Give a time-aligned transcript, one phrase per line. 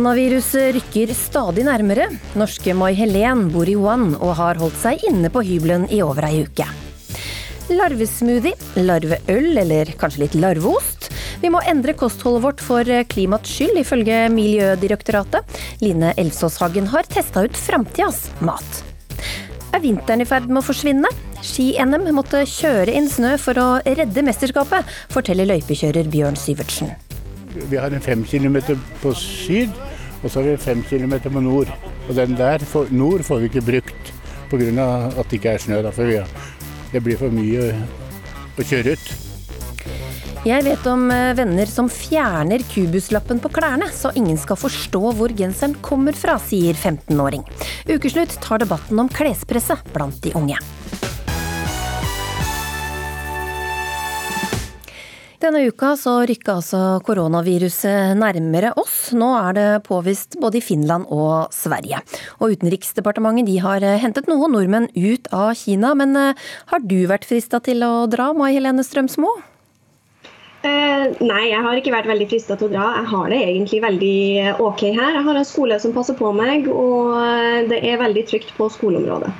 [0.00, 2.06] Koronaviruset rykker stadig nærmere.
[2.40, 6.24] Norske Mai Helen bor i Wuhan og har holdt seg inne på hybelen i over
[6.24, 6.64] ei uke.
[7.68, 11.10] Larvesmoothie, larveøl eller kanskje litt larveost?
[11.42, 15.60] Vi må endre kostholdet vårt for klimaets skyld, ifølge Miljødirektoratet.
[15.84, 18.80] Line Elvsåshagen har testa ut framtidas mat.
[19.76, 21.12] Er vinteren i ferd med å forsvinne?
[21.44, 26.96] Ski-NM måtte kjøre inn snø for å redde mesterskapet, forteller løypekjører Bjørn Syvertsen.
[27.50, 29.74] Vi har en fem kilometer på syd,
[30.22, 31.70] og så har vi fem kilometer på nord.
[32.08, 34.12] Og den der nord får vi ikke brukt
[34.50, 34.86] pga.
[35.16, 35.82] at det ikke er snø.
[35.82, 36.20] Da, for vi,
[36.92, 37.72] det blir for mye
[38.58, 39.10] å kjøre ut.
[40.40, 45.34] Jeg vet om eh, venner som fjerner kubuslappen på klærne, så ingen skal forstå hvor
[45.36, 47.44] genseren kommer fra, sier 15-åring.
[47.92, 50.56] Ukeslutt tar debatten om klespresset blant de unge.
[55.40, 59.14] Denne uka så rykka altså koronaviruset nærmere oss.
[59.16, 62.02] Nå er det påvist både i Finland og Sverige.
[62.44, 65.94] Og Utenriksdepartementet de har hentet noen nordmenn ut av Kina.
[65.96, 69.32] Men eh, har du vært frista til å dra, Mai Helene Strømsmo?
[70.60, 72.88] Eh, nei, jeg har ikke vært veldig frista til å dra.
[72.98, 75.14] Jeg har det egentlig veldig eh, OK her.
[75.16, 78.66] Jeg har en skole som passer på meg, og eh, det er veldig trygt på
[78.74, 79.30] skoleområdet.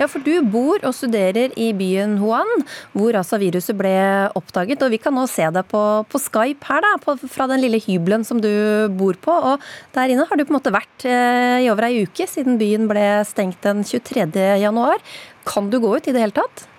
[0.00, 2.64] Ja, for du bor og studerer i byen Wuhan,
[2.96, 3.92] hvor altså viruset ble
[4.40, 4.80] oppdaget.
[4.86, 7.82] Og vi kan nå se deg på, på Skype her, da, på, fra den lille
[7.84, 8.48] hybelen som du
[8.96, 9.36] bor på.
[9.52, 12.56] Og der inne har du på en måte vært eh, i over ei uke, siden
[12.60, 14.32] byen ble stengt den 23.
[14.64, 15.04] januar.
[15.44, 16.69] Kan du gå ut i det hele tatt?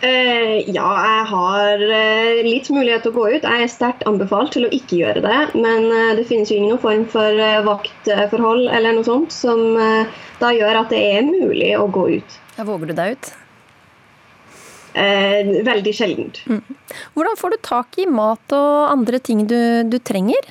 [0.00, 3.44] Uh, ja, jeg har uh, litt mulighet til å gå ut.
[3.44, 5.40] Jeg er sterkt anbefalt til å ikke gjøre det.
[5.52, 9.76] Men uh, det finnes jo ingen form for vaktforhold eller noe sånt som
[10.40, 12.38] da gjør at det er mulig å gå ut.
[12.56, 13.32] Ja, våger du deg ut?
[14.90, 16.40] veldig sjeldent.
[16.50, 16.78] Mm.
[17.14, 20.48] Hvordan får du tak i mat og andre ting du, du trenger?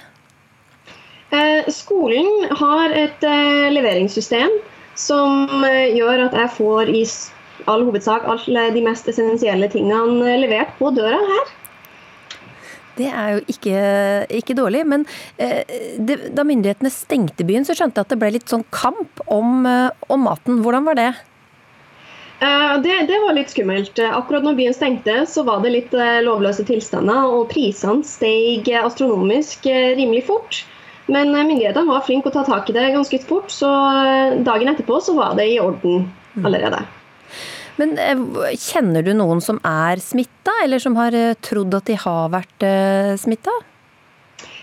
[1.69, 3.25] skolen har et
[3.75, 4.55] leveringssystem
[4.97, 5.59] som
[5.91, 7.03] gjør at jeg får i
[7.67, 11.55] all hovedsak alle de mest essensielle tingene levert på døra her.
[12.99, 13.79] Det er jo ikke,
[14.41, 14.83] ikke dårlig.
[14.87, 15.05] Men
[15.39, 15.63] eh,
[15.97, 19.63] det, da myndighetene stengte byen, så skjønte jeg at det ble litt sånn kamp om,
[19.69, 20.59] eh, om maten.
[20.65, 21.09] Hvordan var det?
[22.39, 23.99] Eh, det, det, var litt skummelt.
[23.99, 27.31] Akkurat når byen stengte, så var det litt eh, lovløse tilstander.
[27.31, 30.63] Og prisene steg astronomisk eh, rimelig fort.
[31.07, 33.71] Men eh, myndighetene var flinke å ta tak i det ganske fort, så
[34.45, 36.95] dagen etterpå så var det i orden mm.
[37.79, 38.19] Men eh,
[38.59, 42.67] kjenner du noen som er smitta, eller som har eh, trodd at de har vært
[42.67, 43.55] eh, smitta?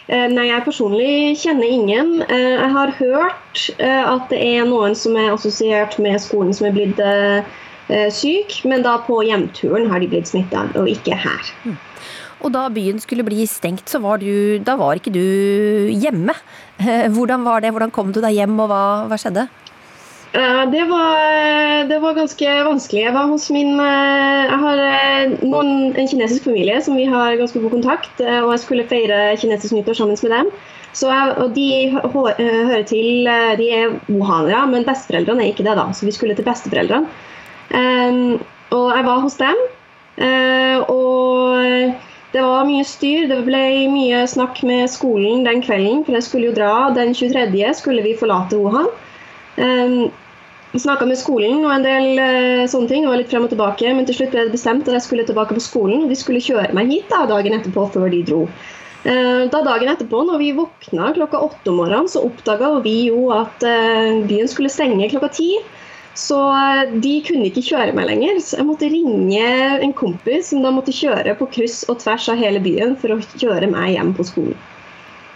[0.06, 2.10] Nei, jeg personlig kjenner ingen.
[2.30, 7.02] Jeg har hørt at det er noen som er assosiert med skolen som er blitt
[8.14, 11.50] syk, men da på hjemturen har de blitt smitta, og ikke her.
[11.66, 11.74] Mm.
[12.38, 16.38] Og da byen skulle bli stengt, så var du, da var ikke du hjemme.
[17.18, 17.74] Hvordan var det?
[17.74, 19.48] Hvordan kom du deg hjem, og hva, hva skjedde?
[20.32, 23.02] Eh, det var, det var, ganske vanskelig.
[23.02, 27.38] Jeg var hos min eh, Jeg har eh, noen, en kinesisk familie som vi har
[27.38, 30.50] ganske god kontakt, og jeg skulle feire kinesisk nyttår sammen med dem.
[30.96, 33.28] Så og De hører til
[33.60, 35.90] De er wuhanere, men besteforeldrene er ikke det, da.
[35.92, 37.08] Så vi skulle til besteforeldrene.
[37.68, 38.38] Um,
[38.70, 39.58] og jeg var hos dem.
[40.88, 41.92] Og
[42.32, 43.26] det var mye styr.
[43.28, 43.60] Det ble
[43.92, 47.74] mye snakk med skolen den kvelden, for jeg skulle jo dra den 23.
[47.76, 48.88] skulle vi forlate Wuhan.
[49.56, 50.08] Um,
[50.76, 53.92] Snakka med skolen og en del uh, sånne ting, og litt frem og tilbake.
[53.96, 56.42] Men til slutt ble det bestemt at jeg skulle tilbake på skolen, og de skulle
[56.44, 58.42] kjøre meg hit da, dagen etterpå før de dro.
[59.06, 63.30] Uh, da Dagen etterpå, når vi våkna klokka åtte om morgenen, så oppdaga vi jo
[63.34, 65.50] at uh, byen skulle stenge klokka ti.
[66.16, 66.36] Så
[67.04, 68.38] de kunne ikke kjøre meg lenger.
[68.40, 69.48] Så jeg måtte ringe
[69.84, 73.20] en kompis som da måtte kjøre på kryss og tvers av hele byen for å
[73.36, 74.56] kjøre meg hjem på skolen.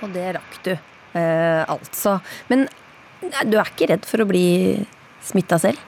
[0.00, 0.72] Og det rakk du,
[1.20, 2.16] eh, altså.
[2.48, 2.64] Men
[3.20, 4.80] du er ikke redd for å bli
[5.24, 5.78] smitta selv?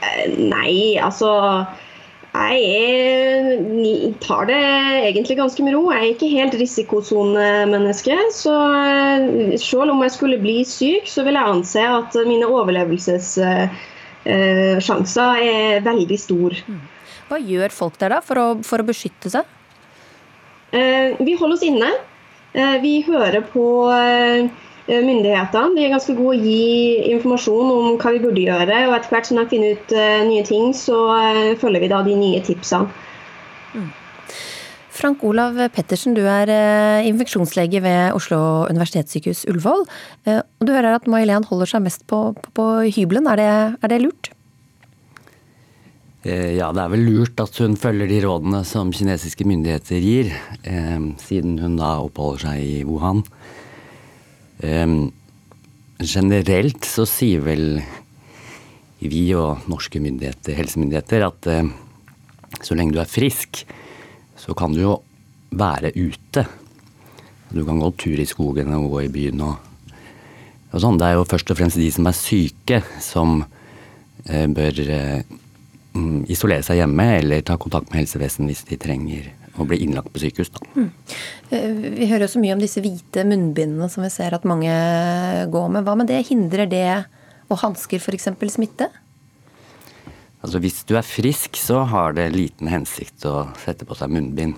[0.00, 1.28] Eh, nei, altså
[2.30, 4.60] jeg tar det
[5.08, 5.90] egentlig ganske med ro.
[5.90, 8.16] Jeg er ikke helt risikosonemenneske.
[8.36, 15.30] Så eh, selv om jeg skulle bli syk, så vil jeg anse at mine overlevelsessjanser
[15.50, 16.56] er veldig store.
[16.70, 16.80] Mm.
[17.30, 19.44] Hva gjør folk der da for å, for å beskytte seg?
[20.70, 21.90] Eh, vi holder oss inne.
[22.82, 24.50] Vi hører på Eh,
[25.04, 25.76] myndighetene.
[25.76, 28.82] De er ganske gode å gi informasjon om hva vi burde gjøre.
[28.88, 32.02] og Etter hvert som de finner ut uh, nye ting, så uh, følger vi da
[32.06, 32.90] de nye tipsene.
[33.74, 33.90] Mm.
[35.00, 36.50] Frank Olav Pettersen, du er
[37.08, 39.86] infeksjonslege ved Oslo universitetssykehus Ullevål.
[40.28, 42.66] og Du hører at May-Helen holder seg mest på, på, på
[42.98, 43.30] hybelen.
[43.30, 44.28] Er det, er det lurt?
[46.20, 50.34] Ja, det er vel lurt at hun følger de rådene som kinesiske myndigheter gir,
[51.22, 53.24] siden hun da oppholder seg i Wuhan.
[54.60, 55.12] Um,
[56.00, 57.80] generelt så sier vel
[59.00, 61.70] vi og norske myndigheter, helsemyndigheter at uh,
[62.60, 63.62] så lenge du er frisk,
[64.36, 64.98] så kan du jo
[65.56, 66.44] være ute.
[67.50, 69.56] Du kan gå tur i skogen og gå i byen og,
[70.70, 71.00] og sånn.
[71.00, 75.36] Det er jo først og fremst de som er syke, som uh, bør uh,
[76.28, 80.22] isolere seg hjemme eller ta kontakt med helsevesenet hvis de trenger å bli innlagt på
[80.22, 80.52] sykehus.
[80.54, 80.62] Da.
[80.76, 80.90] Mm.
[81.98, 84.72] Vi hører jo så mye om disse hvite munnbindene som vi ser at mange
[85.50, 85.86] går med.
[85.86, 86.22] Hva med det?
[86.30, 86.88] Hindrer det
[87.50, 88.30] og hansker f.eks.
[88.54, 88.90] smitte?
[90.40, 94.56] Altså Hvis du er frisk, så har det liten hensikt å sette på seg munnbind.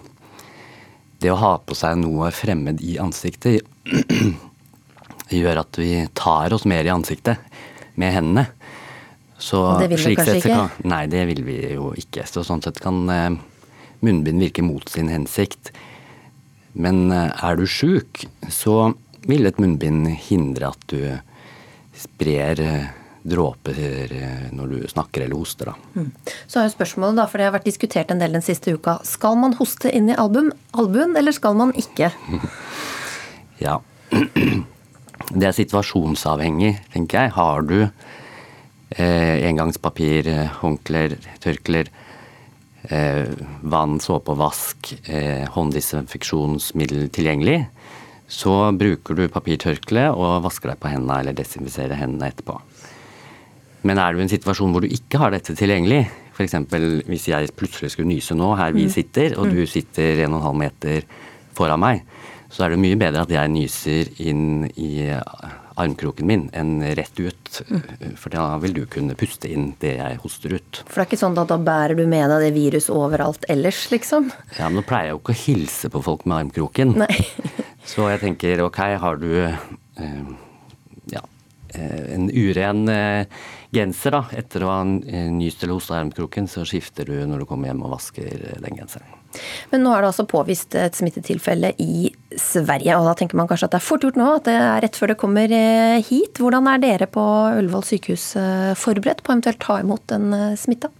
[1.23, 3.63] Det å ha på seg noe fremmed i ansiktet
[5.33, 7.41] gjør at vi tar oss mer i ansiktet
[7.99, 8.47] med hendene.
[9.43, 10.55] Så, det vil vi kanskje ikke?
[10.55, 12.27] Kan, nei, det vil vi jo ikke.
[12.31, 13.33] Så sånn sett kan eh,
[14.05, 15.73] munnbind virker mot sin hensikt.
[16.73, 18.93] Men eh, er du sjuk, så
[19.29, 20.99] vil et munnbind hindre at du
[21.99, 22.91] sprer eh,
[23.23, 23.77] dråper
[24.51, 25.71] når du snakker eller hoster.
[25.71, 25.77] Da.
[25.95, 26.09] Mm.
[26.51, 28.97] Så er jo spørsmålet, da, for det har vært diskutert en del den siste uka.
[29.07, 32.11] Skal man hoste inn i album, albuen, eller skal man ikke?
[33.67, 33.79] ja.
[35.33, 37.33] Det er situasjonsavhengig, tenker jeg.
[37.37, 37.77] Har du
[38.97, 42.02] eh, engangspapir, eh, håndklær, tørklær, eh,
[42.91, 47.61] vann, såpe og vask, eh, hånddesinfeksjonsmiddel tilgjengelig,
[48.33, 52.59] så bruker du papirtørkle og vasker deg på hendene eller desinfiserer hendene etterpå.
[53.87, 56.55] Men er du i en situasjon hvor du ikke har dette tilgjengelig, f.eks.
[57.07, 58.93] hvis jeg plutselig skulle nyse nå, her vi mm.
[58.95, 59.69] sitter, og du mm.
[59.69, 61.03] sitter 1,5 meter
[61.53, 62.07] foran meg,
[62.53, 65.11] så er det mye bedre at jeg nyser inn i
[65.81, 67.63] armkroken min enn rett ut.
[68.19, 70.83] For da vil du kunne puste inn det jeg hoster ut.
[70.87, 73.85] For det er ikke sånn at da bærer du med deg det viruset overalt ellers,
[73.93, 74.31] liksom?
[74.59, 76.97] Ja, men nå pleier jeg jo ikke å hilse på folk med armkroken.
[77.05, 77.13] Nei.
[77.93, 80.29] Så jeg tenker ok, har du eh,
[81.11, 81.23] ja,
[81.75, 83.41] eh, en uren eh,
[83.75, 87.71] genser da, etter å ha nyst eller hosta armkroken, så skifter du når du kommer
[87.71, 89.22] hjem og vasker den genseren.
[89.73, 93.69] Men nå er det altså påvist et smittetilfelle i Sverige, og da tenker man kanskje
[93.69, 96.41] at det er fort gjort nå, at det er rett før det kommer eh, hit.
[96.41, 97.25] Hvordan er dere på
[97.59, 100.93] Ullevål sykehus eh, forberedt på eventuelt ta imot den eh, smitta?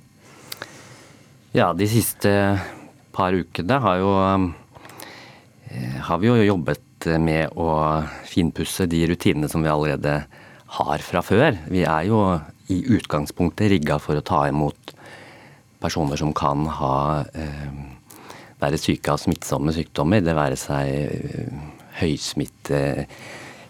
[1.57, 2.33] Ja, de siste
[3.13, 4.13] par ukene har, jo,
[6.09, 7.69] har vi jo jobbet med å
[8.31, 10.23] finpusse de rutinene som vi allerede
[10.79, 11.59] har fra før.
[11.69, 12.23] Vi er jo
[12.73, 14.95] i utgangspunktet rigga for å ta imot
[15.83, 16.95] personer som kan ha
[17.35, 17.69] eh,
[18.63, 21.63] være syke av smittsomme sykdommer, det være seg eh,
[22.01, 22.83] høysmitte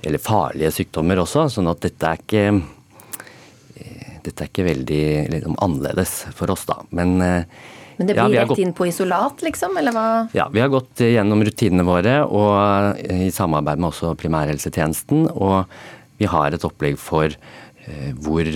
[0.02, 1.46] eller farlige sykdommer også.
[1.52, 5.04] Sånn at dette er ikke eh, dette er ikke veldig
[5.36, 6.80] liksom, annerledes for oss, da.
[6.94, 9.74] Men, eh, Men det blir ja, rett gått, inn på isolat, liksom?
[9.80, 10.06] Eller hva?
[10.36, 15.26] Ja, vi har gått gjennom rutinene våre og i samarbeid med også primærhelsetjenesten.
[15.32, 15.66] Og
[16.20, 17.34] vi har et opplegg for
[18.22, 18.48] hvor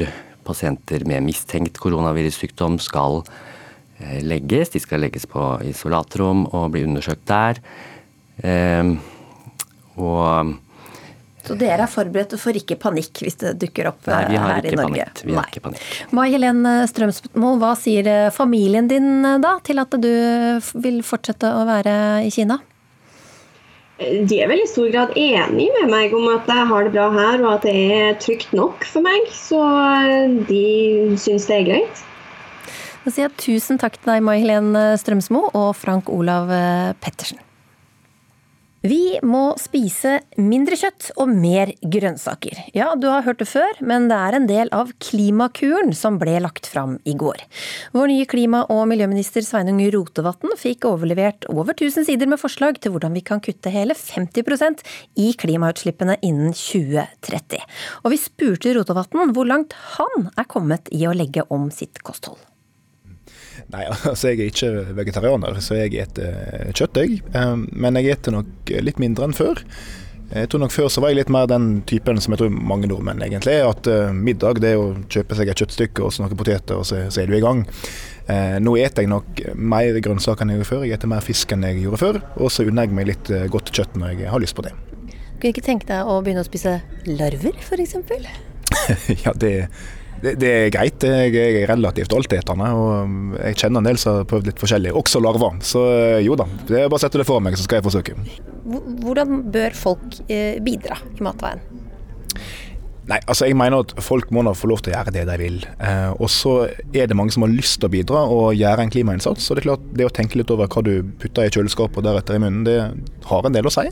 [0.46, 3.45] pasienter med mistenkt koronavirussykdom skal Eh,
[3.98, 4.74] legges.
[4.74, 7.60] De skal legges på isolatrom og bli undersøkt der.
[8.44, 8.98] Ehm,
[9.96, 10.56] og
[11.46, 14.72] så dere er forberedt og får ikke panikk hvis det dukker opp Nei, her ikke
[14.74, 15.04] i Norge?
[15.04, 15.20] Panikk.
[15.28, 15.84] Vi har ikke panikk.
[16.18, 20.10] Mai Helen Strømsmo, hva sier eh, familien din eh, da til at du
[20.82, 21.94] vil fortsette å være
[22.26, 22.58] i Kina?
[23.96, 27.06] De er vel i stor grad enig med meg om at jeg har det bra
[27.14, 29.30] her og at det er trygt nok for meg.
[29.32, 29.62] Så
[30.50, 30.66] de
[31.22, 32.02] syns det er greit.
[33.06, 37.38] Da sier jeg tusen takk til deg, Mai Helen Strømsmo og Frank Olav eh, Pettersen.
[38.86, 42.58] Vi må spise mindre kjøtt og mer grønnsaker.
[42.74, 46.34] Ja, du har hørt det før, men det er en del av Klimakuren som ble
[46.42, 47.44] lagt fram i går.
[47.94, 52.94] Vår nye klima- og miljøminister Sveinung Rotevatn fikk overlevert over 1000 sider med forslag til
[52.94, 54.82] hvordan vi kan kutte hele 50%
[55.22, 57.62] i klimautslippene innen 2030.
[58.02, 62.42] Og vi spurte Rotevatn hvor langt han er kommet i å legge om sitt kosthold.
[63.74, 67.22] Nei, altså jeg er ikke vegetarianer, så jeg spiser kjøtt, jeg.
[67.72, 69.62] Men jeg spiser nok litt mindre enn før.
[70.26, 72.88] Jeg tror nok Før så var jeg litt mer den typen som jeg tror mange
[72.90, 73.68] nordmenn egentlig er.
[73.70, 76.86] At uh, middag det er å kjøpe seg et kjøttstykke og så noen poteter, og
[76.88, 77.62] så, så, er du i gang.
[78.26, 80.86] Nå spiser jeg nok mer grønnsaker enn jeg gjorde før.
[80.88, 82.18] Jeg spiser mer fisk enn jeg gjorde før.
[82.42, 84.74] Og så unner jeg meg litt godt kjøtt når jeg har lyst på det.
[85.36, 87.94] Kunne ikke tenke deg å begynne å spise larver, f.eks.?
[89.24, 89.52] ja, det
[90.22, 91.06] det, det, er greit.
[91.06, 95.22] Jeg er relativt altetende, og jeg kjenner en del som har prøvd litt forskjellig, også
[95.24, 95.58] larver.
[95.66, 97.88] Så eh, jo da, det er bare å sette det for meg, så skal jeg
[97.88, 98.16] forsøke.
[99.04, 101.64] Hvordan bør folk eh, bidra i matveien?
[103.06, 105.34] Nei, altså jeg mener at folk må da få lov til å gjøre det de
[105.38, 105.60] vil.
[105.78, 106.56] Eh, og så
[106.90, 109.46] er det mange som har lyst til å bidra og gjøre en klimainnsats.
[109.46, 112.08] Så det er klart, det å tenke litt over hva du putter i kjøleskapet og
[112.08, 112.80] deretter i munnen, det
[113.30, 113.86] har en del å si.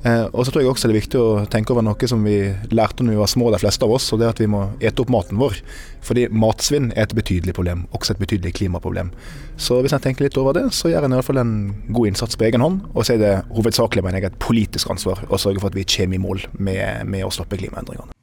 [0.00, 2.38] Eh, og så tror jeg også det er viktig å tenke over noe som vi
[2.72, 4.62] lærte når vi var små, de fleste av oss, og det er at vi må
[4.80, 5.58] ete opp maten vår.
[6.06, 9.12] Fordi matsvinn er et betydelig problem, også et betydelig klimaproblem.
[9.60, 11.56] Så hvis en tenker litt over det, så gjør en fall en
[11.92, 12.80] god innsats på egen hånd.
[12.94, 15.88] Og så er det hovedsakelig mener jeg, et politisk ansvar å sørge for at vi
[15.96, 18.19] kommer i mål med, med å stoppe klimaendringene.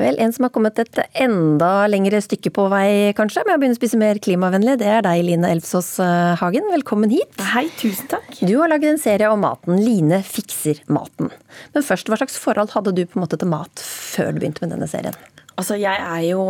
[0.00, 3.76] Vel, en som har kommet et enda lengre stykke på vei, kanskje, med å begynne
[3.76, 6.70] å spise mer klimavennlig, det er deg, Line Elfsås eh, Hagen.
[6.72, 7.36] Velkommen hit.
[7.52, 8.30] Hei, tusen takk.
[8.40, 9.76] Du har laget en serie om maten.
[9.82, 11.32] Line fikser maten.
[11.76, 14.64] Men først, hva slags forhold hadde du på en måte til mat før du begynte
[14.64, 15.16] med denne serien?
[15.60, 16.46] Altså, jeg er jo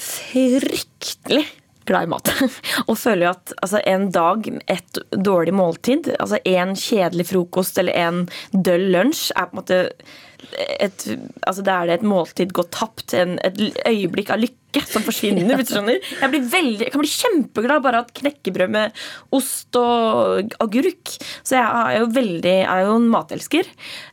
[0.00, 1.44] fryktelig
[1.90, 2.32] glad i mat.
[2.88, 7.96] Og føler jo at altså, en dag, et dårlig måltid, altså en kjedelig frokost eller
[7.98, 9.80] en døll lunsj, er på en måte
[10.80, 11.04] et,
[11.46, 15.56] altså da er det et måltid gått tapt, en, et øyeblikk av lykke som forsvinner.
[15.58, 15.90] hvis du.
[15.90, 19.02] Jeg, blir veldig, jeg kan bli kjempeglad bare av et knekkebrød med
[19.36, 21.14] ost og agurk.
[21.42, 23.68] Så jeg er jo veldig, er jo en matelsker.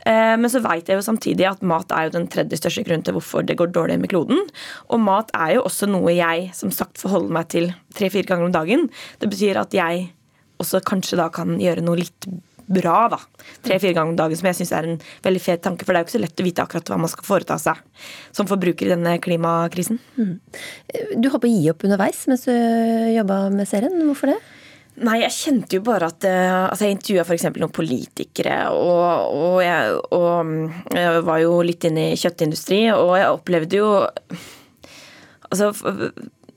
[0.10, 3.06] Eh, men så veit jeg jo samtidig at mat er jo den tredje største grunnen
[3.08, 4.44] til hvorfor det går dårlig med kloden.
[4.92, 8.56] Og mat er jo også noe jeg som sagt forholder meg til tre-fire ganger om
[8.56, 8.88] dagen.
[9.22, 10.10] Det betyr at jeg
[10.62, 12.30] også kanskje da kan gjøre noe litt
[12.68, 13.20] bra, da.
[13.66, 15.88] Tre-fire ganger om dagen, som jeg syns er en veldig fet tanke.
[15.88, 17.82] For det er jo ikke så lett å vite akkurat hva man skal foreta seg
[18.36, 20.02] som forbruker i denne klimakrisen.
[20.20, 20.36] Mm.
[21.18, 22.54] Du holdt på å gi opp underveis mens du
[23.16, 23.96] jobba med serien.
[24.10, 24.40] Hvorfor det?
[24.98, 27.44] Nei, jeg kjente jo bare at eh, altså Jeg intervjua f.eks.
[27.54, 30.54] noen politikere, og, og, jeg, og,
[30.96, 33.92] jeg, var jo litt inne i kjøttindustri, og jeg opplevde jo
[35.48, 35.70] Altså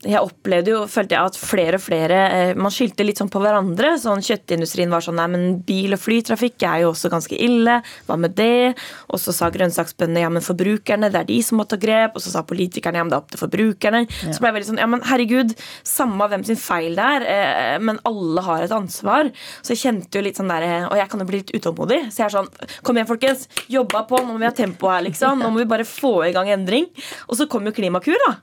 [0.01, 3.41] jeg opplevde jo, følte jeg at flere og flere eh, Man skyldte litt sånn på
[3.43, 3.91] hverandre.
[4.01, 7.75] sånn Kjøttindustrien var sånn Nei, men bil- og flytrafikk er jo også ganske ille.
[8.07, 8.73] Hva med det?
[9.13, 12.17] Og så sa grønnsaksbøndene ja, men forbrukerne, det er de som må ta grep.
[12.17, 14.01] Og så sa politikerne ja, men det er opp til forbrukerne.
[14.09, 14.33] Ja.
[14.33, 15.53] Så ble jeg veldig sånn ja, men herregud,
[15.85, 19.29] samme hvem sin feil det er, eh, men alle har et ansvar.
[19.61, 22.07] Så jeg kjente jo litt sånn der Og jeg kan jo bli litt utålmodig.
[22.09, 22.49] Så jeg er sånn
[22.81, 23.45] Kom igjen, folkens.
[23.69, 24.17] Jobba på.
[24.25, 25.43] Nå må vi ha tempo her, liksom.
[25.45, 26.89] Nå må vi bare få i gang endring.
[27.29, 28.39] Og så kom jo Klimakur, da.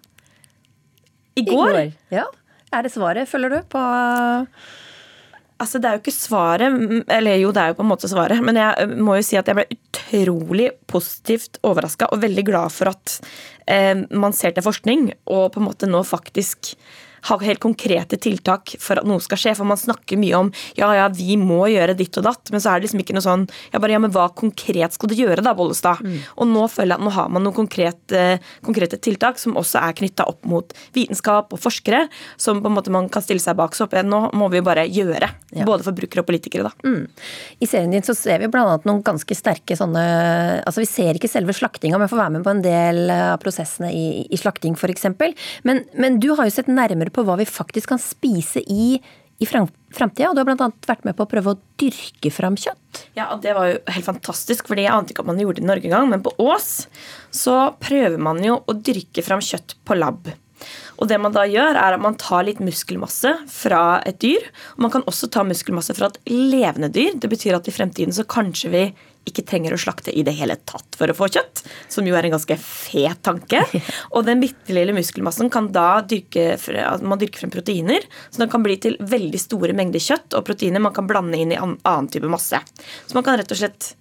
[1.39, 1.71] I går.
[1.71, 1.97] I går.
[2.19, 2.27] Ja.
[2.75, 3.81] Er det svaret, føler du, på
[5.59, 6.75] Altså, Det er jo ikke svaret,
[7.11, 9.49] eller jo, det er jo på en måte svaret, men jeg må jo si at
[9.51, 13.17] jeg ble utrolig positivt overraska og veldig glad for at
[13.67, 16.77] eh, man ser til forskning og på en måte nå faktisk
[17.29, 19.55] ha helt konkrete tiltak for at noe skal skje.
[19.59, 22.73] For man snakker mye om ja, ja, vi må gjøre ditt og datt, men så
[22.73, 25.45] er det liksom ikke noe sånn ja, bare, ja, men hva konkret skal du gjøre
[25.45, 26.03] da, Bollestad?
[26.05, 26.19] Mm.
[26.39, 28.25] Og nå føler jeg at nå har man noen konkrete,
[28.67, 32.07] konkrete tiltak som også er knytta opp mot vitenskap og forskere,
[32.41, 33.77] som på en måte man kan stille seg bak.
[33.77, 35.31] Så opp igjen, nå må vi bare gjøre.
[35.57, 35.67] Ja.
[35.69, 36.89] Både forbrukere og politikere, da.
[36.89, 37.07] Mm.
[37.65, 38.79] I serien din så ser vi bl.a.
[38.89, 40.03] noen ganske sterke sånne
[40.69, 43.91] Altså vi ser ikke selve slaktinga, men får være med på en del av prosessene
[43.95, 45.07] i, i slakting f.eks.
[45.67, 48.99] Men, men du har jo sett nærmere på hva vi faktisk kan spise i
[49.39, 50.67] i framtida, og du har bl.a.
[50.89, 53.05] vært med på å prøve å dyrke fram kjøtt.
[53.15, 55.69] Ja, Det var jo helt fantastisk, fordi jeg ante ikke at man gjorde det i
[55.71, 56.09] Norge engang.
[56.11, 56.89] Men på Ås
[57.31, 60.33] så prøver man jo å dyrke fram kjøtt på lab.
[60.99, 64.49] Og det man da gjør, er at man tar litt muskelmasse fra et dyr.
[64.75, 67.15] Og man kan også ta muskelmasse fra et levende dyr.
[67.15, 68.85] Det betyr at i fremtiden så kanskje vi
[69.29, 72.29] ikke trenger å slakte i det hele tatt for å få kjøtt, som jo er
[72.29, 73.63] en ganske fet tanke.
[74.15, 76.57] Og den bitte lille muskelmassen kan da dyrke,
[77.03, 80.83] man dyrker frem proteiner, så den kan bli til veldig store mengder kjøtt og proteiner
[80.83, 82.61] man kan blande inn i annen type masse.
[83.07, 83.93] Så man kan rett og slett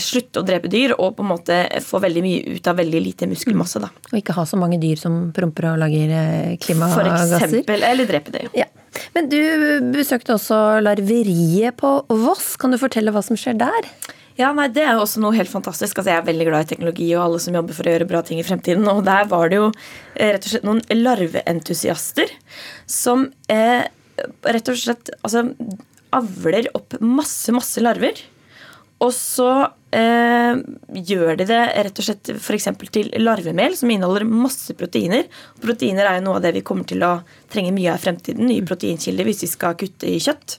[0.00, 3.28] slutte å drepe dyr og på en måte få veldig mye ut av veldig lite
[3.30, 3.82] muskelmasse.
[3.82, 3.90] Da.
[4.10, 7.36] Og ikke ha så mange dyr som promper og lager eh, klimagasser.
[7.38, 8.50] For eksempel, eller drepe dyr.
[8.58, 8.68] Ja.
[9.14, 9.40] Men du
[9.94, 12.54] besøkte også larveriet på Voss.
[12.60, 13.88] Kan du fortelle hva som skjer der?
[14.34, 15.98] Ja, nei, Det er jo også noe helt fantastisk.
[15.98, 18.22] Altså, jeg er veldig glad i teknologi og alle som jobber for å gjøre bra
[18.26, 18.86] ting i fremtiden.
[18.90, 22.32] Og der var det jo eh, rett og slett noen larveentusiaster
[22.90, 23.86] som eh,
[24.42, 25.46] rett og slett altså,
[26.14, 28.18] avler opp masse, masse larver.
[29.04, 29.48] Og så
[29.94, 30.58] eh,
[31.12, 32.68] gjør de det rett og slett f.eks.
[32.94, 35.26] til larvemel, som inneholder masse proteiner.
[35.62, 37.16] Proteiner er jo noe av det vi kommer til å
[37.52, 38.48] trenge mye av i fremtiden.
[38.50, 40.58] Nye proteinkilder hvis vi skal kutte i kjøtt.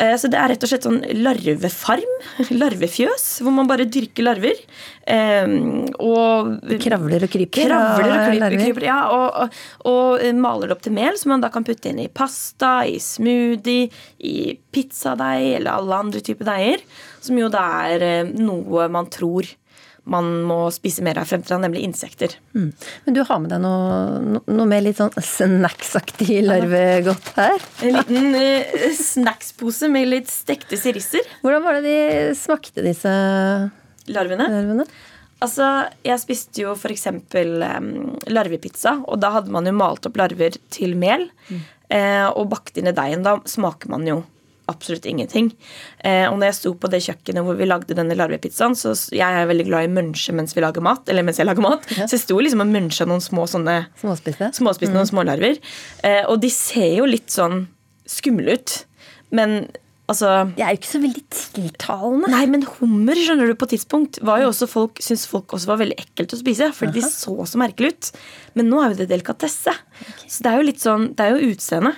[0.00, 2.14] Eh, så det er rett og slett sånn larvefarm,
[2.62, 4.62] larvefjøs, hvor man bare dyrker larver.
[5.10, 7.68] Ehm, og Kravler og kryper?
[7.68, 11.44] Kravler og kryper, kryper ja, og, og, og, maler det opp til mel, som man
[11.44, 13.90] da kan putte inn i pasta, i smoothie,
[14.24, 14.36] i
[14.72, 16.84] pizzadeig eller alle andre typer deiger.
[17.20, 19.48] Som jo da er eh, noe man tror
[20.10, 22.34] man må spise mer av i fremtiden, nemlig insekter.
[22.56, 22.70] Mm.
[23.06, 27.68] Men du har med deg noe, noe mer litt sånn snacksaktig larvegodt her?
[27.86, 31.26] En liten uh, snackspose med litt stekte sirisser.
[31.44, 33.14] Hvordan var det de smakte, disse
[34.10, 34.50] larvene?
[34.50, 34.88] larvene?
[35.40, 35.66] Altså,
[36.04, 37.06] Jeg spiste jo f.eks.
[37.08, 37.92] Um,
[38.28, 41.30] larvepizza, og da hadde man jo malt opp larver til mel.
[41.48, 41.62] Mm.
[41.90, 43.24] Eh, og bakt inn i deigen.
[43.26, 44.20] Da smaker man jo
[44.70, 45.50] absolutt ingenting.
[46.04, 49.26] Eh, og når jeg sto på det kjøkkenet hvor vi lagde denne larvepizzaen, så jeg
[49.42, 52.08] er veldig glad i munche mens vi lager mat, eller mens jeg lager mat, så
[52.14, 54.52] jeg sto liksom og muncha noen små sånne Småspiste.
[54.56, 55.60] småspiste noen smålarver.
[56.06, 57.64] Eh, og de ser jo litt sånn
[58.10, 58.80] skumle ut.
[59.30, 59.60] Men
[60.10, 62.30] altså De er jo ikke så veldig tiltalende.
[62.32, 65.78] Nei, men hummer skjønner du, på tidspunkt var jo også folk, syntes folk også var
[65.84, 66.70] veldig ekkelt å spise.
[66.74, 68.10] Fordi de så så merkelig ut.
[68.58, 69.74] Men nå er jo det delikatesse.
[70.26, 71.94] Så det er jo litt sånn, det er jo utseende.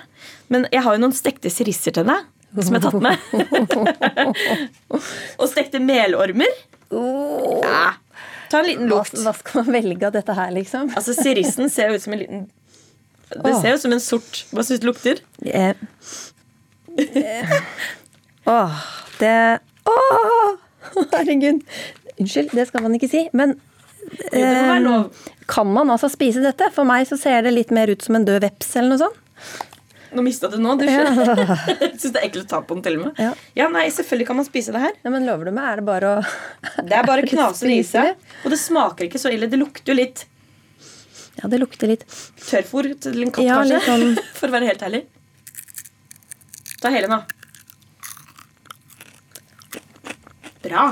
[0.53, 2.29] Men jeg har jo noen stekte sirisser til deg.
[2.53, 3.17] Som jeg har tatt med.
[5.41, 6.51] Og stekte melormer.
[6.93, 7.85] Ja.
[8.53, 9.15] Ta en liten lukt.
[9.25, 10.91] hva skal man velge av dette her, liksom?
[10.93, 12.43] Altså, Sirissen ser jo ut som en liten
[13.33, 15.23] Det ser jo ut som en sort Hva syns du lukter?
[15.41, 15.73] Eh,
[17.23, 17.55] eh,
[18.45, 18.83] Åh,
[19.17, 19.33] det
[19.89, 20.53] Åh,
[21.15, 21.63] herregud.
[22.19, 23.25] Unnskyld, det skal man ikke si.
[23.33, 23.55] Men
[24.31, 25.01] eh,
[25.49, 26.69] kan man altså spise dette?
[26.75, 29.19] For meg så ser det litt mer ut som en død veps eller noe sånt.
[30.13, 30.75] Nå mista du nå.
[30.77, 33.21] Du syns det er ekkelt å ta på den til og med.
[33.21, 33.31] Ja.
[33.57, 34.93] Ja, nei, selvfølgelig kan man spise det her.
[35.03, 36.19] Ja, men lover du meg, er det bare å
[36.89, 38.13] Det er bare å knase det i seg.
[38.43, 39.49] Og det smaker ikke så ille.
[39.49, 40.25] Det lukter jo litt
[41.41, 42.03] Ja, det lukter litt
[42.45, 43.81] tørrfôr til en katt, Ja, kanskje.
[43.87, 45.03] sånn- For å være helt ærlig.
[46.83, 47.21] Ta hele nå.
[50.63, 50.85] Bra.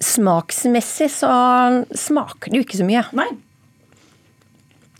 [0.00, 1.30] Smaksmessig så
[1.96, 3.02] smaker det jo ikke så mye.
[3.16, 3.28] Nei.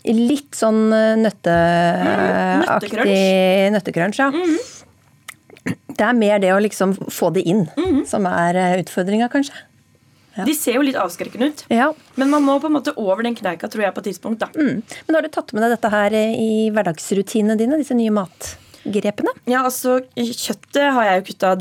[0.07, 4.31] Litt sånn eh, nøtteaktig mm, nøttekrunch, ja.
[5.91, 7.67] Det er mer det å liksom få det inn
[8.09, 9.67] som er eh, utfordringa, kanskje.
[10.47, 11.65] De ser jo litt avskrekkende ut.
[11.71, 11.89] Ja.
[12.19, 14.39] Men man må på en måte over den kneika, tror jeg, på et tidspunkt.
[14.41, 14.47] da.
[14.55, 14.79] Mm.
[15.07, 19.35] Men har du tatt med deg dette her eh, i hverdagsrutinene dine, disse nye matgrepene?
[19.51, 21.53] Ja, altså, Kjøttet har jeg jo kutta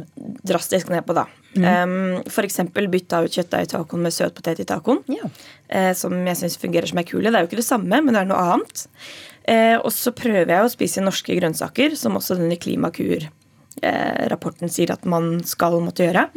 [0.46, 1.26] drastisk ned på, da.
[1.58, 5.00] Um, for eksempel bytta ut kjøttdeig i tacoen med søtpotet i tacoen.
[5.10, 5.26] Ja.
[5.66, 7.26] eh, som jeg syns fungerer som ei kule.
[7.26, 8.86] Det er jo ikke det samme, men det er noe annet.
[9.50, 15.02] Uh, og så prøver jeg å spise norske grønnsaker, som også denne Klimakur-rapporten sier at
[15.10, 16.28] man skal måtte gjøre.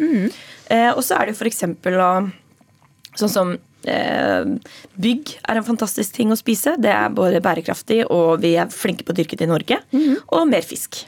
[0.73, 1.61] Eh, og så er det jo f.eks.
[3.21, 6.77] sånn som bygg er en fantastisk ting å spise.
[6.79, 9.77] Det er både bærekraftig, og vi er flinke på å dyrke det i Norge.
[10.31, 11.03] Og mer fisk.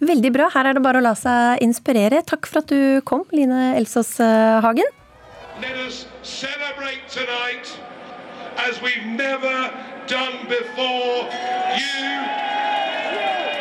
[0.00, 0.50] Veldig bra.
[0.52, 2.20] Her er det bare å la seg inspirere.
[2.28, 4.90] Takk for at du kom, Line Elsås eh, Hagen.
[5.62, 7.72] Let us celebrate tonight
[8.68, 9.72] as we've never
[10.06, 11.24] done before.
[11.80, 12.12] You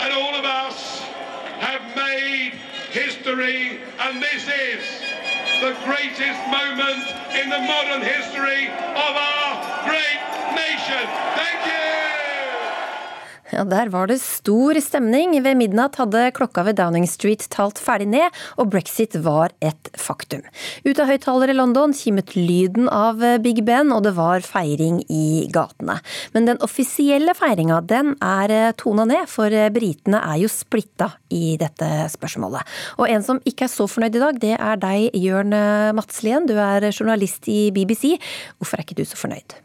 [0.04, 1.00] and all of us
[1.64, 2.52] have made
[2.92, 4.84] history, and this is
[5.62, 10.20] the greatest moment in the modern history of our great
[10.52, 11.08] nation.
[11.40, 12.25] Thank you!
[13.54, 15.36] Ja, Der var det stor stemning.
[15.46, 20.42] Ved midnatt hadde klokka ved Downing Street talt ferdig ned, og brexit var et faktum.
[20.82, 25.46] Ut av høyttalere i London kimet lyden av Big Ben, og det var feiring i
[25.54, 26.00] gatene.
[26.34, 31.92] Men den offisielle feiringa den er tona ned, for britene er jo splitta i dette
[32.16, 32.66] spørsmålet.
[32.98, 35.54] Og en som ikke er så fornøyd i dag, det er deg, Jørn
[35.94, 36.50] Madslien.
[36.50, 38.18] Du er journalist i BBC.
[38.58, 39.60] Hvorfor er ikke du så fornøyd?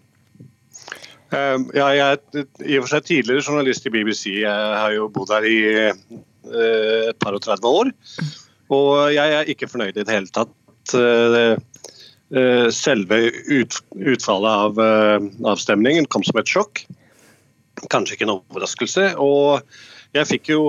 [1.31, 4.25] Eh, Ja, jeg er i og for seg tidligere journalist i BBC.
[4.43, 5.59] Jeg har jo bodd her i
[5.91, 7.93] eh, et par og 30 år.
[8.75, 10.53] Og jeg er ikke fornøyd i det hele tatt.
[10.97, 11.55] Eh,
[12.35, 13.23] eh, Selve
[13.61, 14.83] utfallet av
[15.55, 16.85] avstemningen kom som et sjokk.
[17.91, 19.13] Kanskje ikke en overraskelse.
[19.23, 19.63] Og
[20.17, 20.63] jeg fikk jo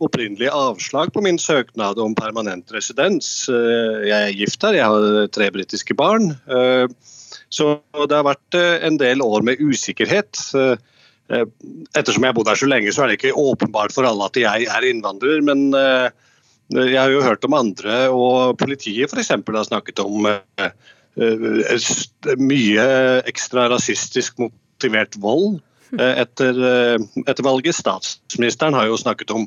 [0.00, 3.44] opprinnelig avslag på min søknad om permanent residens.
[3.44, 6.30] Jeg er gift her, jeg har tre britiske barn.
[6.48, 6.86] Eh,
[7.54, 10.40] så det har vært eh, en del år med usikkerhet.
[10.58, 10.74] Eh,
[11.30, 11.44] eh,
[11.94, 14.38] Ettersom jeg har bodd her så lenge, så er det ikke åpenbart for alle at
[14.40, 15.42] jeg er innvandrer.
[15.46, 15.68] Men
[16.74, 19.30] jeg har jo hørt om andre, og politiet f.eks.
[19.36, 20.26] har snakket om
[22.40, 22.86] mye
[23.30, 25.60] ekstra rasistisk motivert vold
[25.94, 26.56] etter,
[27.28, 27.76] etter valget.
[27.76, 29.46] Statsministeren har jo snakket om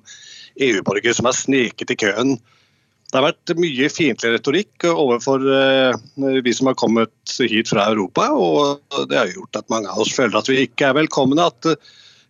[0.62, 2.38] EU-borgere som har sneket i køen.
[3.08, 8.26] Det har vært mye fiendtlig retorikk overfor eh, vi som har kommet hit fra Europa.
[8.36, 11.46] Og det har gjort at mange av oss føler at vi ikke er velkomne.
[11.48, 11.80] At eh,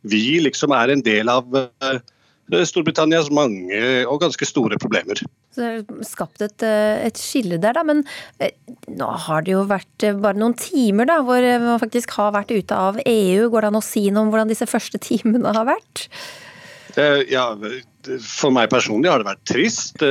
[0.05, 1.97] vi liksom er en del av eh,
[2.69, 5.17] Storbritannias mange og ganske store problemer.
[5.49, 7.81] Så det er skapt et, et skille der, da.
[7.83, 8.05] Men
[9.01, 12.77] nå har det jo vært bare noen timer da, hvor man faktisk har vært ute
[12.77, 13.49] av EU.
[13.49, 16.05] Går det an å si noe om hvordan disse første timene har vært?
[17.29, 17.49] Ja,
[18.23, 20.05] for meg personlig har det vært trist.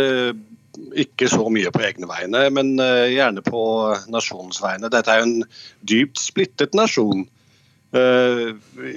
[0.97, 3.63] Ikke så mye på egne vegne, men eh, gjerne på
[4.13, 4.91] nasjonens vegne.
[4.93, 5.49] Dette er jo en
[5.89, 7.25] dypt splittet nasjon.
[7.97, 8.43] Eh,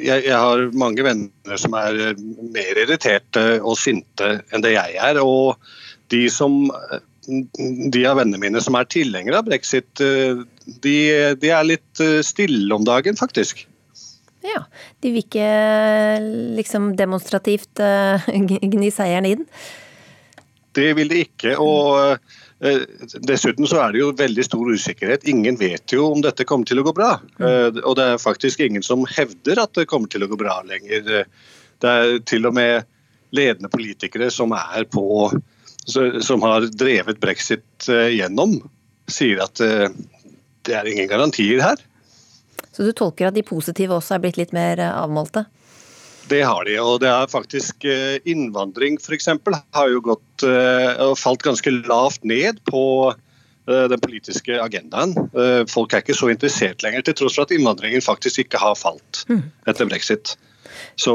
[0.03, 2.21] Jeg, har mange venner som er eh,
[2.55, 5.21] mer irriterte og sinte enn det jeg er.
[5.23, 5.59] Og
[6.11, 6.61] de, som,
[7.27, 10.95] de av vennene mine som er tilhengere av brexit, de,
[11.39, 13.67] de er litt stille om dagen, faktisk.
[14.43, 14.63] Ja,
[15.03, 15.51] De vil ikke
[16.57, 17.83] liksom demonstrativt
[18.73, 19.45] gni seieren inn?
[20.79, 21.55] Det vil de ikke.
[21.59, 22.19] og
[22.63, 22.83] uh,
[23.27, 25.27] Dessuten så er det jo veldig stor usikkerhet.
[25.31, 27.17] Ingen vet jo om dette kommer til å gå bra.
[27.41, 30.61] Uh, og det er faktisk ingen som hevder at det kommer til å gå bra
[30.67, 31.25] lenger.
[31.79, 32.87] Det er til og med
[33.35, 35.29] ledende politikere som er på
[35.89, 38.57] som har drevet brexit gjennom,
[39.09, 41.79] sier at det er ingen garantier her.
[42.71, 45.45] Så du tolker at de positive også er blitt litt mer eh, avmålte?
[46.29, 49.29] Det har de, og det er faktisk eh, innvandring f.eks.
[49.75, 52.83] har jo gått eh, og falt ganske lavt ned på
[53.69, 55.11] den politiske agendaen.
[55.69, 59.19] Folk er ikke så interessert lenger, til tross for at innvandringen faktisk ikke har falt
[59.29, 59.43] mm.
[59.69, 60.31] etter brexit.
[60.97, 61.13] Så,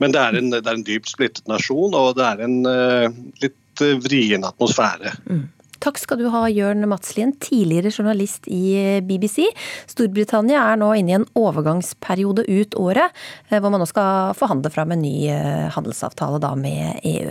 [0.00, 2.56] men det er, en, det er en dypt splittet nasjon, og det er en
[3.44, 5.12] litt vrien atmosfære.
[5.28, 5.44] Mm.
[5.78, 9.46] Takk skal du ha, Jørn Madslien, tidligere journalist i BBC.
[9.90, 13.14] Storbritannia er nå inne i en overgangsperiode ut året,
[13.48, 17.30] eh, hvor man nå skal forhandle fram en ny eh, handelsavtale da med EU.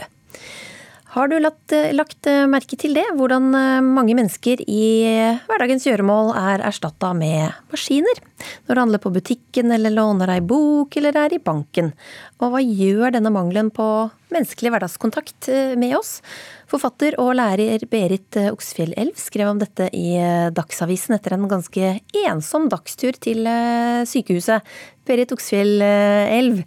[1.17, 3.07] Har du lagt, eh, lagt, merke til det?
[3.17, 3.49] Hvordan
[3.81, 8.21] mange mennesker i hverdagens gjøremål er erstatta med maskiner?
[8.67, 11.89] Når du handler på butikken eller låner ei bok eller er i banken.
[12.37, 13.87] Og hva gjør denne mangelen på
[14.29, 15.49] menneskelig hverdagskontakt
[15.81, 16.19] med oss?
[16.67, 20.17] Forfatter og lærer Berit Oksfjell Elv skrev om dette i
[20.51, 21.93] Dagsavisen etter en ganske
[22.27, 24.65] ensom dagstur til eh, sykehuset.
[25.07, 26.59] Berit Oksfjell eh, Elv,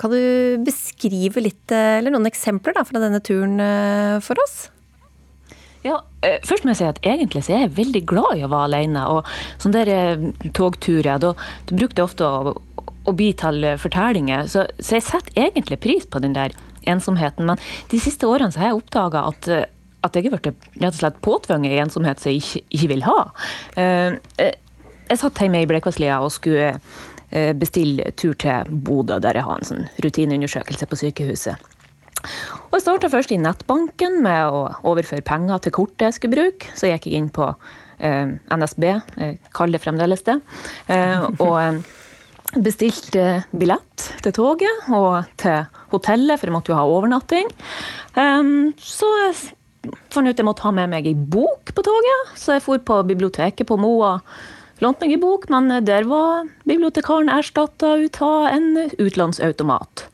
[0.00, 3.60] kan du beskrive litt, eh, eller noen eksempler da, fra denne turen
[4.24, 4.66] for oss?
[5.86, 6.00] Ja,
[6.42, 9.04] Først må jeg si at egentlig så er jeg veldig glad i å være alene.
[9.06, 9.28] Og
[9.62, 11.30] sånne der togturer, da,
[11.68, 12.56] da brukte jeg ofte å,
[13.06, 14.48] å bli til fortellinger.
[14.50, 16.56] Så, så, jeg setter egentlig pris på den der
[16.90, 17.46] ensomheten.
[17.46, 19.66] Men de siste årene så har jeg oppdaga at, eh,
[20.06, 23.18] at jeg er blitt påtvunget ensomhet som jeg ikke, ikke vil ha.
[23.76, 24.54] Eh, eh,
[25.06, 26.74] jeg satt hjemme i Blekvasslia og skulle
[27.58, 31.72] bestille tur til Bodø, der jeg har en sånn rutineundersøkelse på sykehuset.
[32.68, 36.72] Og Jeg starta først i nettbanken med å overføre penger til kortet jeg skulle bruke.
[36.78, 37.50] Så gikk jeg inn på
[37.98, 38.88] eh, NSB,
[39.20, 40.38] jeg kaller det fremdeles det.
[40.92, 41.84] Eh, og
[42.62, 47.50] bestilte billett til toget og til hotellet, for jeg måtte jo ha overnatting.
[48.16, 49.38] Eh, så jeg
[50.12, 53.00] fant ut jeg måtte ha med meg ei bok på toget, så jeg for på
[53.08, 54.18] biblioteket på Moa.
[54.84, 60.06] Lånte meg i bok, men der var bibliotekaren erstatta ut av en utlånsautomat.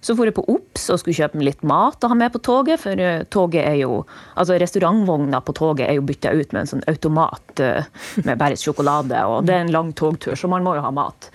[0.00, 2.80] Så for jeg på Ops og skulle kjøpe litt mat å ha med på toget,
[2.80, 4.04] for eh, toget er jo,
[4.38, 7.88] altså restaurantvogna på toget er jo bytta ut med en sånn automat eh,
[8.22, 11.28] med bare sjokolade, og det er en lang togtur, så man må jo ha mat.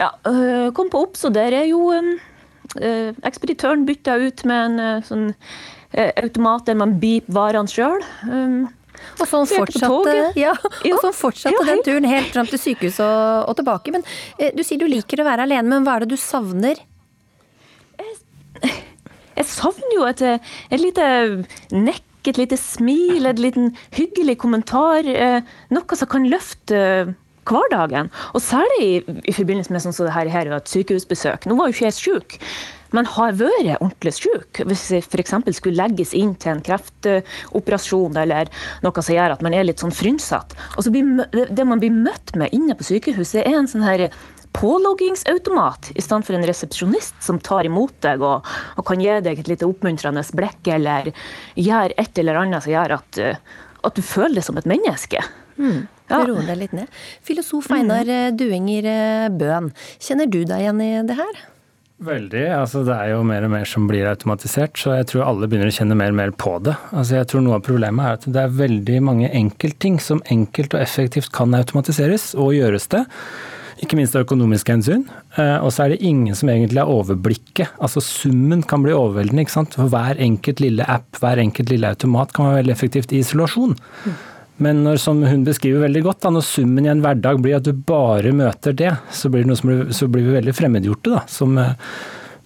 [0.00, 1.86] Ja, øh, kom på Ops, og der er jo
[2.78, 5.24] Eh, ekspeditøren bytta ut med en eh, sånn
[5.90, 7.98] eh, automat der man beeper varene sjøl.
[9.18, 13.56] Og sånn fortsatte, ja, og sånn fortsatte den turen helt fram til sykehuset og, og,
[13.60, 13.94] tilbake.
[13.94, 14.06] Men
[14.56, 16.82] Du sier du liker å være alene, men hva er det du savner?
[18.00, 18.76] Jeg,
[19.36, 20.22] jeg savner jo et,
[20.70, 21.08] et lite
[21.72, 25.06] nekk, et lite smil, et liten hyggelig kommentar.
[25.72, 26.80] Noe som kan løfte
[27.50, 28.10] hverdagen.
[28.34, 28.92] Og særlig i,
[29.30, 31.48] i forbindelse med sånn som det her, her et sykehusbesøk.
[31.48, 32.36] Nå var jo ikke jeg syk,
[32.96, 34.62] men har vært ordentlig syk.
[34.66, 35.36] Hvis f.eks.
[35.56, 38.50] skulle legges inn til en kreftoperasjon eller
[38.84, 40.58] noe som gjør at man er litt sånn frynsete.
[40.80, 44.08] Det man blir møtt med inne på sykehuset, er en sånn her
[44.56, 49.38] påloggingsautomat i stedet for en resepsjonist som tar imot deg og, og, kan gi deg
[49.38, 51.12] et lite oppmuntrende blikk eller
[51.54, 53.20] gjør et eller annet som gjør at,
[53.86, 55.22] at du føler deg som et menneske.
[55.60, 55.86] Mm.
[56.10, 56.24] Ja.
[56.26, 56.90] Roer deg litt ned.
[57.22, 58.36] Filosof Einar mm.
[58.40, 59.70] Duinger eh, Bøhn,
[60.02, 61.42] kjenner du deg igjen i det her?
[62.00, 62.46] Veldig.
[62.56, 65.68] altså Det er jo mer og mer som blir automatisert, så jeg tror alle begynner
[65.68, 66.72] å kjenne mer og mer på det.
[66.96, 70.76] Altså jeg tror Noe av problemet er at det er veldig mange enkeltting som enkelt
[70.76, 73.04] og effektivt kan automatiseres, og gjøres det.
[73.84, 75.04] Ikke minst av økonomiske hensyn.
[75.36, 77.76] Eh, og så er det ingen som egentlig har overblikket.
[77.80, 79.44] Altså Summen kan bli overveldende.
[79.44, 79.76] ikke sant?
[79.76, 83.76] For hver enkelt lille app, hver enkelt lille automat kan være veldig effektivt i isolasjon.
[84.60, 87.68] Men når, som hun beskriver veldig godt, da, når summen i en hverdag blir at
[87.68, 91.56] du bare møter det, så blir, det blir, så blir vi veldig fremmedgjorte da, som
[91.60, 91.94] eh,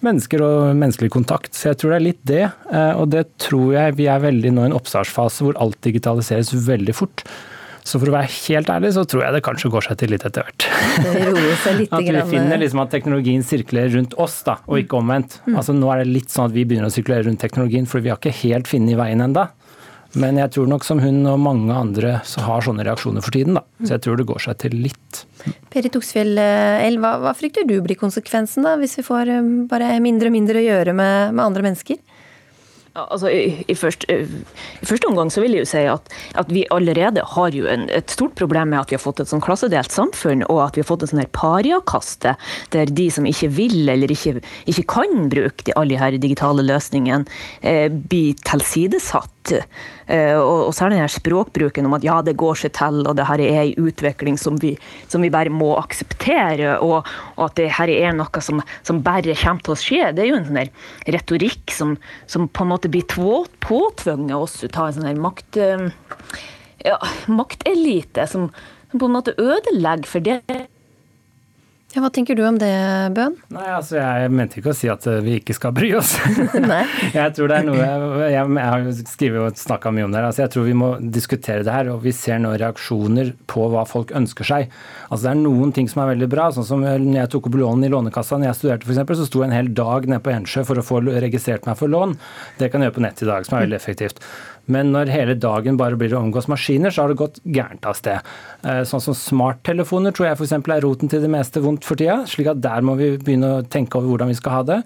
[0.05, 1.51] mennesker og menneskelig kontakt.
[1.57, 2.45] Så jeg tror det er litt det.
[2.71, 6.53] Eh, og det tror jeg vi er veldig nå i en oppstartsfase hvor alt digitaliseres
[6.67, 7.25] veldig fort.
[7.85, 10.23] Så for å være helt ærlig, så tror jeg det kanskje går seg til litt
[10.25, 10.65] etter hvert.
[11.99, 15.37] at vi finner liksom at teknologien sirkulerer rundt oss, da, og ikke omvendt.
[15.45, 15.59] Mm.
[15.59, 18.09] Altså Nå er det litt sånn at vi begynner å sirkulere rundt teknologien, for vi
[18.09, 19.45] har ikke helt funnet veien ennå.
[20.15, 23.57] Men jeg tror nok som hun og mange andre så har sånne reaksjoner for tiden.
[23.59, 23.65] da.
[23.83, 25.23] Så jeg tror det går seg til litt.
[25.73, 29.93] Peri Oksfjell El, hva, hva, frykter du blir konsekvensen da, hvis vi får um, bare
[30.03, 31.99] mindre og mindre å gjøre med, med andre mennesker?
[32.95, 36.61] Altså, i, i, første, i, første, omgang så vil jeg jo si at, at vi
[36.71, 39.91] allerede har jo en, et stort problem med at vi har fått et sånn klassedelt
[39.91, 42.37] samfunn, og at vi har fått en sånn her pariakaste,
[42.71, 44.37] der de som ikke vil eller ikke,
[44.71, 47.27] ikke kan bruke de, alle de her digitale løsningene,
[47.67, 49.57] eh, blir tilsidesatt.
[50.05, 53.41] Eh, og, særlig den språkbruken om at ja, det går seg til, og det her
[53.41, 54.75] er en utvikling som vi,
[55.09, 59.37] som vi, bare må akseptere, og, og, at det her er noe som, som bare
[59.41, 60.03] kommer til å skje.
[60.13, 60.61] Det er jo en sånn
[61.15, 61.95] retorikk som,
[62.29, 65.89] som på en måte blir påtvunget oss ut av en sånn her makt, eh,
[66.85, 68.51] ja, maktelite som,
[68.91, 70.65] som på en måte ødelegger for det
[71.95, 72.69] ja, Hva tenker du om det,
[73.15, 73.37] Bøhn?
[73.55, 76.13] Nei, altså Jeg mente ikke å si at eh, vi ikke skal bry oss.
[76.59, 76.83] Nei.
[77.13, 80.19] jeg tror det er noe Jeg, jeg, jeg har skrevet og snakka mye om det
[80.21, 80.27] her.
[80.29, 83.85] altså Jeg tror vi må diskutere det her, og vi ser nå reaksjoner på hva
[83.89, 84.73] folk ønsker seg.
[85.09, 86.49] Altså Det er noen ting som er veldig bra.
[86.55, 89.43] sånn som når jeg tok opp lån i Lånekassa når jeg studerte f.eks., så sto
[89.43, 92.17] jeg en hel dag nede på Ensjø for å få registrert meg for lån.
[92.59, 94.19] Det kan jeg gjøre på nett i dag, som er veldig effektivt.
[94.71, 97.97] Men når hele dagen bare blir å omgås maskiner, så har det gått gærent av
[97.99, 98.33] sted.
[98.65, 100.55] Eh, sånn som smarttelefoner tror jeg f.eks.
[100.57, 102.23] er roten til det meste vondt for tida.
[102.29, 104.81] slik at der må vi begynne å tenke over hvordan vi skal ha det.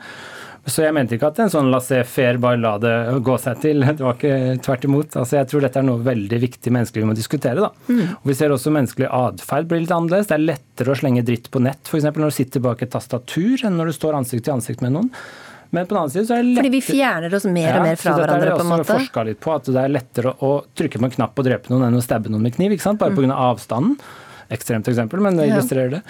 [0.69, 2.93] Så jeg mente ikke at en sånn laissez-faire, bare la det
[3.25, 3.85] gå seg til.
[3.85, 5.17] Det var ikke tvert imot.
[5.17, 7.63] Altså, jeg tror dette er noe veldig viktig menneskelig vi må diskutere.
[7.63, 7.71] Da.
[7.89, 8.15] Mm.
[8.19, 10.29] Og vi ser også menneskelig atferd blir litt annerledes.
[10.29, 12.09] Det er lettere å slenge dritt på nett f.eks.
[12.11, 15.13] når du sitter bak et tastatur, enn når du står ansikt til ansikt med noen.
[15.69, 17.99] Men på den annen side så er det Fordi vi fjerner oss mer og mer
[17.99, 18.79] fra hverandre, på en måte?
[18.81, 20.49] Ja, så dette også litt på, at det er lettere å
[20.81, 23.01] trykke på en knapp og drepe noen enn å stabbe noen med kniv, ikke sant?
[23.01, 23.21] bare mm.
[23.21, 23.37] pga.
[23.49, 23.99] avstanden
[24.49, 26.01] ekstremt eksempel, men det illustrerer det.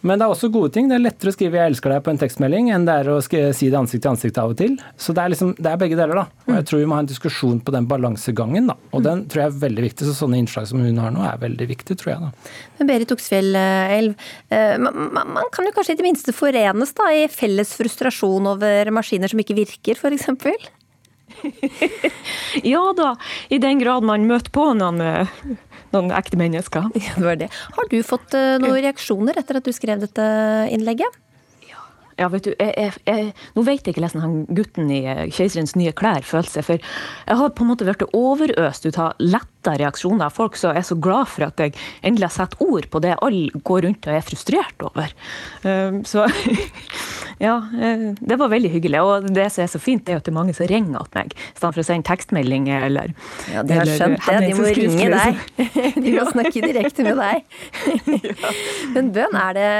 [0.00, 0.90] Men det er også gode ting.
[0.90, 3.18] Det er lettere å skrive 'jeg elsker deg' på en tekstmelding enn det er å
[3.22, 4.76] si det ansikt til ansikt av og til.
[4.96, 6.26] Så det er, liksom, det er begge deler, da.
[6.46, 8.76] Og jeg tror vi må ha en diskusjon på den balansegangen, da.
[8.92, 10.04] Og den tror jeg er veldig viktig.
[10.04, 12.30] Så sånne innslag som hun har nå, er veldig viktig, tror jeg, da.
[12.78, 14.14] Men Berit Oksfjell Elv,
[14.50, 19.28] eh, man kan jo kanskje i det minste forenes da i felles frustrasjon over maskiner
[19.28, 20.28] som ikke virker, f.eks.?
[22.74, 23.12] ja da,
[23.48, 25.02] i den grad man møter på noen
[25.94, 26.90] noen ekte mennesker.
[26.98, 27.52] Ja, det var det.
[27.76, 30.26] Har du fått uh, noen reaksjoner etter at du skrev dette
[30.74, 31.22] innlegget?
[32.16, 35.26] Ja, vet du, jeg, jeg, jeg, Nå vet jeg ikke hvordan han gutten i eh,
[35.28, 36.64] 'Keiserens nye klær' føler seg.
[36.64, 40.72] For jeg har på en måte blitt overøst ut av letta reaksjoner av folk som
[40.72, 44.08] er så glad for at jeg endelig har satt ord på det alle går rundt
[44.08, 45.12] og er frustrert over.
[45.60, 46.24] Um, så
[47.42, 49.00] Ja, eh, det var veldig hyggelig.
[49.04, 51.34] Og det som er så fint, er at det er mange som ringer til meg,
[51.36, 53.12] i stedet for å sende tekstmelding eller
[53.52, 54.38] Ja, de har skjønt det.
[54.46, 55.42] De må ringe deg.
[55.96, 57.58] De må snakke direkte med deg.
[58.94, 59.70] Men bønn, er det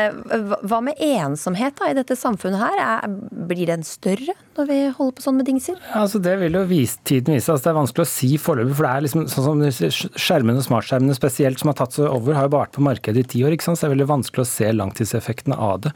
[0.68, 2.82] Hva med ensomhet da, i dette samfunnet her?
[2.86, 3.16] Er,
[3.48, 5.80] blir den større når vi holder på sånn med dingser?
[5.96, 7.50] Altså det vil jo vise, tiden vise.
[7.52, 8.76] Altså det er vanskelig å si foreløpig.
[8.78, 12.48] For det er liksom sånn som skjermene, smartskjermene spesielt, som har tatt seg over, har
[12.48, 13.56] jo vært på markedet i ti år.
[13.56, 13.80] ikke sant?
[13.80, 15.92] Så det er veldig vanskelig å se langtidseffektene av det.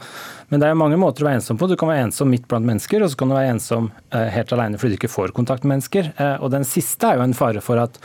[0.51, 1.69] Men det er jo mange måter å være ensom på.
[1.71, 4.51] Du kan være ensom midt blant mennesker, og så kan du være ensom eh, helt
[4.51, 6.11] alene fordi du ikke får kontakt med mennesker.
[6.11, 7.99] Eh, og den siste er jo en fare for at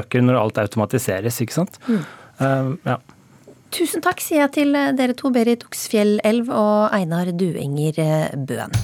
[0.00, 1.76] øker når alt automatiseres, ikke sant.
[1.90, 2.00] Mm.
[2.40, 2.96] Uh, ja.
[3.76, 8.00] Tusen takk, sier jeg til dere to, Berit Oksfjell Elv og Einar Duenger
[8.48, 8.80] Bøen.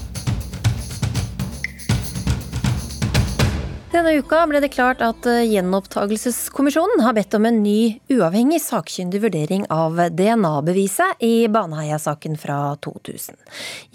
[3.96, 9.22] Denne uka ble det klart at eh, Gjenopptakelseskommisjonen har bedt om en ny, uavhengig sakkyndig
[9.22, 13.40] vurdering av DNA-beviset i Baneheia-saken fra 2000.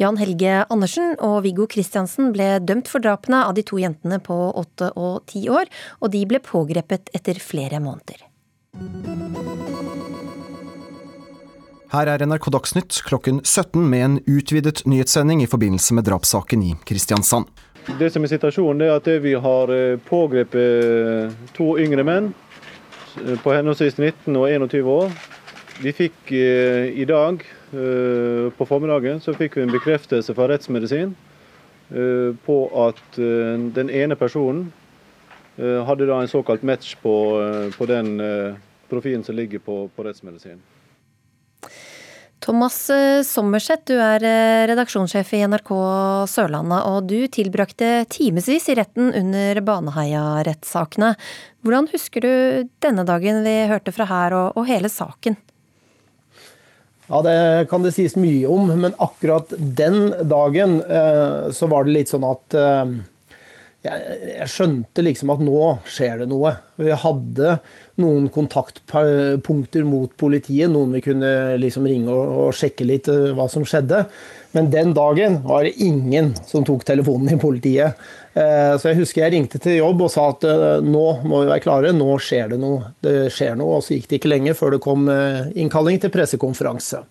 [0.02, 4.40] Jan Helge Andersen og Viggo Kristiansen ble dømt for drapene av de to jentene på
[4.64, 5.70] åtte og ti år,
[6.02, 8.26] og de ble pågrepet etter flere måneder.
[11.94, 16.80] Her er NRK Dagsnytt klokken 17 med en utvidet nyhetssending i forbindelse med drapssaken i
[16.90, 17.52] Kristiansand.
[18.00, 22.30] Det som er situasjonen, er at vi har eh, pågrepet eh, to yngre menn
[23.20, 25.12] eh, på henholdsvis 19 og 21 år.
[25.82, 27.42] Vi fikk i dag
[28.58, 31.16] på formiddagen så fikk vi en bekreftelse fra rettsmedisin
[32.46, 34.68] på at den ene personen
[35.58, 37.16] hadde da en såkalt match på,
[37.74, 38.14] på den
[38.92, 40.62] profilen som ligger på, på rettsmedisin.
[42.42, 45.70] Thomas eh, Sommerseth, du er eh, redaksjonssjef i NRK
[46.32, 51.14] Sørlandet, og du tilbrakte timevis i retten under Baneheia-rettssakene.
[51.62, 52.34] Hvordan husker du
[52.82, 55.38] denne dagen vi hørte fra her, og, og, hele saken?
[57.12, 57.38] Ja, Det
[57.70, 62.26] kan det sies mye om, men akkurat den dagen eh, så var det litt sånn
[62.26, 62.98] at eh,
[63.86, 66.56] jeg, jeg, skjønte liksom at nå skjer det noe.
[66.82, 67.60] Vi hadde
[68.02, 73.48] noen kontaktpunkter mot politiet, noen vi kunne liksom ringe og, og sjekke litt uh, hva
[73.52, 74.04] som skjedde.
[74.56, 78.02] Men den dagen var det ingen som tok telefonen i politiet.
[78.36, 81.52] Uh, så jeg husker jeg ringte til jobb og sa at uh, nå må vi
[81.54, 82.92] være klare, nå skjer det noe.
[83.04, 87.06] Det skjer noe, Og så gikk det ikke lenge før det kom innkalling til pressekonferanse.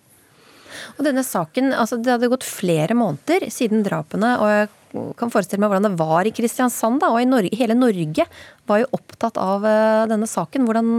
[1.01, 4.35] Og denne saken, altså Det hadde gått flere måneder siden drapene.
[4.37, 4.69] og jeg
[5.17, 6.99] kan forestille meg hvordan det var i Kristiansand.
[7.01, 8.27] da, og i Norge, Hele Norge
[8.69, 10.67] var jo opptatt av uh, denne saken.
[10.67, 10.89] Hvordan,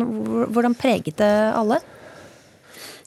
[0.51, 1.79] hvordan preget det alle?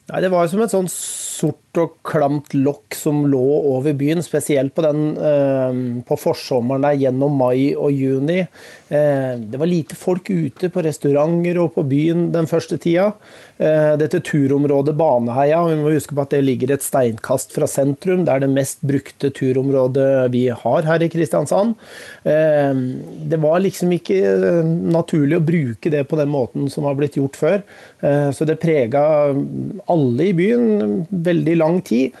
[0.06, 0.88] Nei, Det var som et sånn
[1.36, 3.42] sort og klamt lokk som lå
[3.74, 8.42] over byen, spesielt på, den, eh, på forsommeren der gjennom mai og juni.
[8.88, 13.10] Eh, det var lite folk ute på restauranter og på byen den første tida.
[13.58, 18.24] Eh, dette turområdet Baneheia, vi må huske på at det ligger et steinkast fra sentrum.
[18.24, 21.74] Det er det mest brukte turområdet vi har her i Kristiansand.
[22.26, 24.18] Det var liksom ikke
[24.92, 27.62] naturlig å bruke det på den måten som har blitt gjort før.
[28.34, 29.02] Så det prega
[29.90, 32.16] alle i byen veldig lang tid.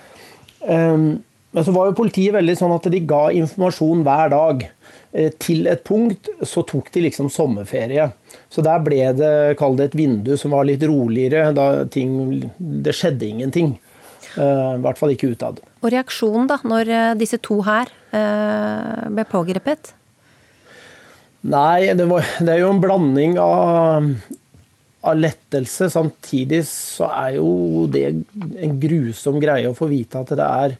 [1.56, 4.66] Men så var jo politiet veldig sånn at de ga informasjon hver dag.
[5.16, 8.10] Eh, til et punkt så tok de liksom sommerferie.
[8.52, 11.54] Så der ble det, kall det et vindu som var litt roligere.
[11.56, 13.76] Da ting Det skjedde ingenting.
[14.36, 15.62] Uh, I hvert fall ikke utad.
[15.80, 19.94] Og reaksjonen da, når eh, disse to her ble pågrepet?
[21.46, 24.06] Nei, det, var, det, er jo en blanding av,
[25.06, 25.90] av lettelse.
[25.92, 30.76] Samtidig så er jo det en grusom greie å få vite at det er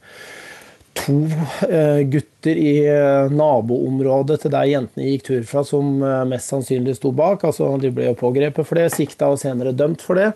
[0.96, 1.16] to
[1.68, 6.96] eh, gutter i eh, naboområdet til der jentene gikk tur fra, som eh, mest sannsynlig
[6.98, 7.44] sto bak.
[7.46, 10.30] Altså, de ble jo pågrepet for det, sikta og senere dømt for det.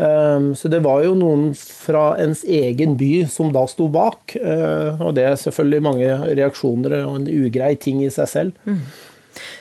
[0.00, 4.36] Ehm, så det var jo noen fra ens egen by som da sto bak.
[4.38, 8.74] Og det er selvfølgelig mange reaksjoner og en ugrei ting i seg selv.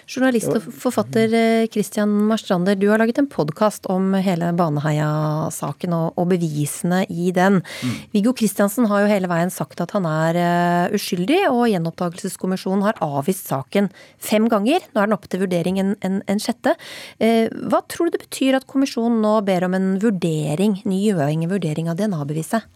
[0.10, 6.22] Journalist og forfatter eh, Christian Marstrander, du har laget en podkast om hele Baneheia-saken og,
[6.30, 7.60] bevisene i den.
[7.82, 7.96] Mm.
[8.14, 13.00] Viggo Kristiansen har jo hele veien sagt at han er uh, uskyldig, og Gjenopptakelseskommisjonen har
[13.02, 13.90] avvist saken
[14.22, 14.86] fem ganger.
[14.94, 16.76] Nå er den oppe til vurdering en, en, en sjette.
[17.18, 21.50] Uh, hva tror du det betyr at kommisjonen nå ber om en vurdering, ny uavhengig
[21.54, 22.68] vurdering av DNA-beviset?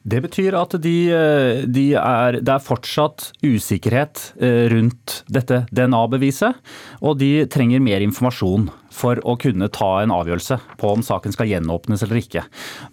[0.00, 6.56] Det betyr at de, eh, de er, det er fortsatt usikkerhet eh, rundt dette DNA-beviset,
[7.04, 11.48] og de trenger mer informasjon for å kunne ta en avgjørelse på om saken skal
[11.50, 12.42] gjenåpnes eller ikke.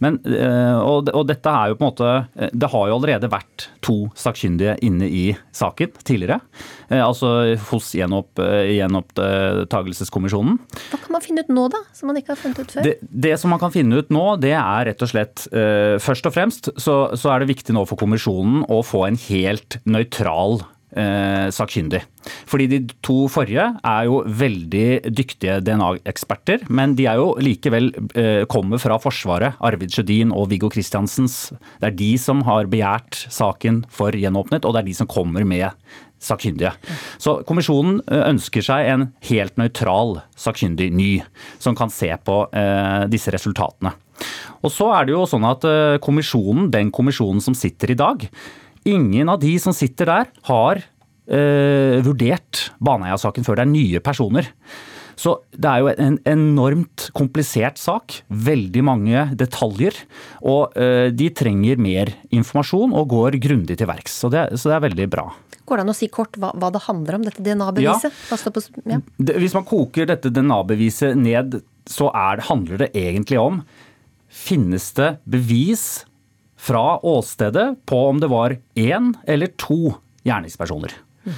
[0.03, 2.09] Men, eh, og, og, dette er jo på en måte
[2.53, 6.39] Det har jo allerede vært to sakkyndige inne i saken tidligere.
[6.93, 10.59] Altså hos gjenopp, gjenopptakelseskommisjonen.
[10.91, 11.81] Hva kan man finne ut nå, da?
[11.95, 12.87] Som man ikke har funnet ut før?
[12.87, 15.35] Det, det, som man kan finne ut nå, det er rett og slett
[16.03, 19.79] Først og fremst så, så er det viktig nå for kommisjonen å få en helt
[19.87, 20.61] nøytral
[20.97, 22.01] eh, sakkyndig.
[22.49, 28.43] Fordi de to forrige er jo veldig dyktige DNA-eksperter, men de er jo likevel eh,
[28.51, 29.59] kommer fra Forsvaret.
[29.63, 31.53] Arvid Sjødin og Viggo Kristiansens.
[31.79, 35.47] Det er de som har begjært saken for gjenåpnet, og det er de som kommer
[35.47, 35.71] med
[36.19, 36.73] sakkyndige.
[37.21, 41.11] Så kommisjonen eh, ønsker seg en helt nøytral sakkyndig ny,
[41.61, 43.93] som kan se på eh, disse resultatene.
[44.65, 48.25] Og så er det jo sånn at eh, kommisjonen, den kommisjonen som sitter i dag,
[48.87, 50.83] Ingen av de som sitter der, har
[51.27, 53.59] eh, vurdert Baneheia-saken før.
[53.59, 54.51] Det er nye personer.
[55.17, 58.19] Så det er jo en enormt komplisert sak.
[58.29, 59.97] Veldig mange detaljer.
[60.45, 64.19] Og eh, de trenger mer informasjon og går grundig til verks.
[64.21, 65.25] Så, så, det er veldig bra.
[65.67, 68.21] Går det an å si kort hva, hva det handler om, dette DNA-beviset?
[68.29, 68.93] Ja.
[68.93, 69.01] ja.
[69.41, 73.61] Hvis man koker dette DNA-beviset ned, så er, handler det egentlig om
[74.27, 76.03] Finnes det bevis
[76.57, 79.93] fra åstedet på om det var én eller to
[80.27, 80.95] gjerningspersoner.
[81.27, 81.35] Mm.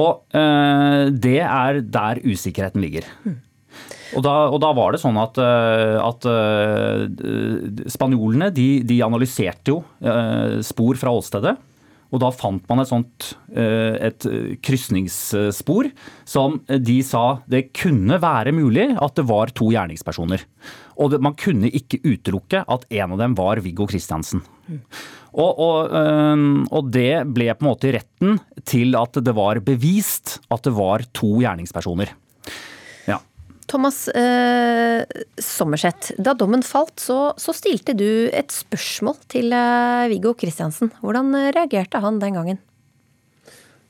[0.00, 3.08] Og eh, det er der usikkerheten ligger.
[3.24, 3.38] Mm.
[4.18, 7.04] Og, da, og da, var det sånn at, eh, at uh,
[7.90, 11.54] spanjolene de, de, analyserte jo uh, spor fra åstedet.
[12.10, 14.24] Og da fant man et sånt et
[14.66, 15.92] krysningsspor
[16.26, 20.42] som de sa det kunne være mulig at det var to gjerningspersoner.
[21.00, 24.42] Og man kunne ikke utelukke at en av dem var Viggo Kristiansen.
[25.30, 25.92] Og, og,
[26.70, 31.06] og, det ble på en måte retten til at det var bevist at det var
[31.16, 32.12] to gjerningspersoner.
[33.08, 33.18] Ja.
[33.70, 35.02] Thomas eh,
[35.40, 40.92] Sommerseth, da dommen falt, så, så, stilte du et spørsmål til eh, Viggo Kristiansen.
[41.00, 42.60] Hvordan reagerte han den gangen?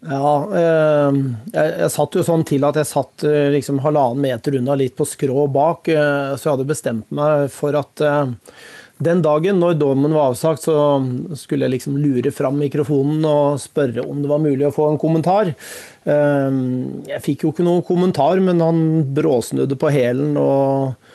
[0.01, 1.16] Ja, eh,
[1.53, 4.96] jeg, jeg, satt jo sånn til at jeg satt eh, liksom halvannen meter unna, litt
[4.96, 5.90] på skrå bak.
[5.92, 8.05] Eh, så jeg hadde bestemt meg for at
[9.01, 11.01] den dagen når dommen var avsagt, så
[11.36, 15.01] skulle jeg liksom lure fram mikrofonen og spørre om det var mulig å få en
[15.01, 15.55] kommentar.
[16.05, 18.82] Jeg fikk jo ikke noen kommentar, men han
[19.16, 21.09] bråsnudde på hælen og eh,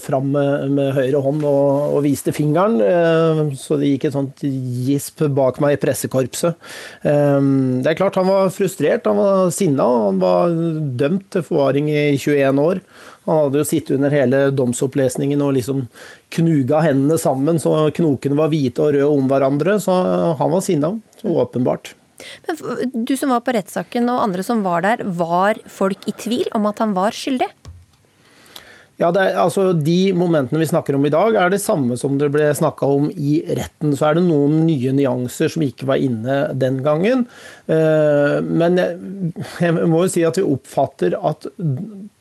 [0.00, 2.78] fram med, med, høyre hånd og, og viste fingeren.
[2.80, 6.56] Eh, så det gikk et sånt gisp bak meg i pressekorpset.
[7.04, 7.38] Eh,
[7.84, 9.86] det er klart han var frustrert, han var sinna.
[10.08, 10.56] Han var
[11.02, 12.82] dømt til forvaring i 21 år.
[13.28, 15.84] Han hadde jo sittet under hele domsopplesningen og liksom
[16.34, 19.76] knuga hendene sammen så knokene var hvite og røde om hverandre.
[19.82, 19.94] Så
[20.40, 21.94] han var sinna, åpenbart.
[22.46, 26.48] Men du som var på rettssaken og andre som var der, var folk i tvil
[26.56, 27.48] om at han var skyldig?
[29.00, 32.28] Ja, er, altså De momentene vi snakker om i dag, er det samme som det
[32.34, 33.94] ble snakka om i retten.
[33.96, 37.24] Så er det noen nye nyanser som ikke var inne den gangen.
[37.64, 41.48] Eh, men jeg må jo si at vi oppfatter at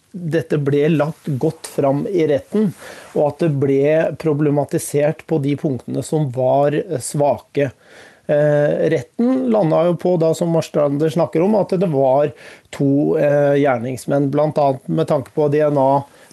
[0.09, 2.71] dette ble lagt godt fram i retten,
[3.13, 3.81] og at det ble
[4.21, 7.69] problematisert på de punktene som var svake.
[8.29, 12.31] Eh, retten landa jo på, da, som Marstrander snakker om, at det var
[12.71, 14.69] to eh, gjerningsmenn, bl.a.
[14.85, 15.89] med tanke på DNA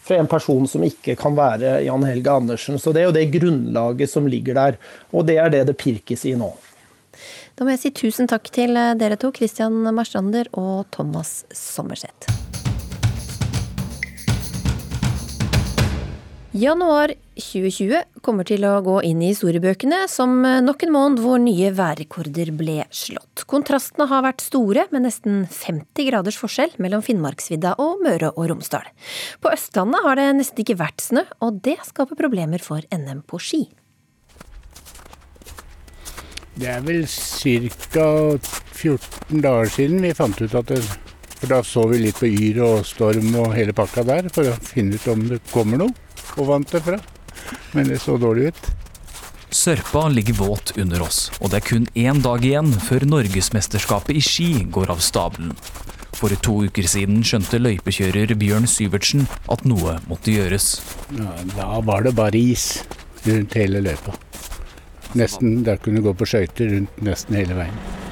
[0.07, 2.79] fra en person som ikke kan være Jan Helge Andersen.
[2.79, 4.81] Så det er jo det grunnlaget som ligger der,
[5.13, 6.53] og det er det det pirkes i nå.
[7.57, 12.46] Da må jeg si tusen takk til dere to, Christian Marstrander og Thomas Sommerseth.
[16.57, 21.69] Januar 2020 kommer til å gå inn i historiebøkene som nok en måned hvor nye
[21.77, 23.43] værrekorder ble slått.
[23.51, 28.89] Kontrastene har vært store, med nesten 50 graders forskjell mellom Finnmarksvidda og Møre og Romsdal.
[29.45, 33.43] På Østlandet har det nesten ikke vært snø, og det skaper problemer for NM på
[33.43, 33.63] ski.
[36.57, 38.09] Det er vel ca.
[38.79, 40.81] 14 dager siden vi fant ut at det
[41.37, 44.57] For da så vi litt på Yr og Storm og hele pakka der, for å
[44.57, 46.06] finne ut om det kommer noe
[46.37, 46.99] og vant det fra.
[47.77, 48.69] Men det så dårlig ut.
[49.57, 54.23] Sørpa ligger våt under oss, og det er kun én dag igjen før Norgesmesterskapet i
[54.25, 55.55] ski går av stabelen.
[56.17, 60.81] For to uker siden skjønte løypekjører Bjørn Syvertsen at noe måtte gjøres.
[61.13, 62.83] Ja, da var det bare is
[63.27, 64.17] rundt hele løypa.
[65.17, 68.06] Nesten, Der kunne du gå på skøyter rundt nesten hele veien.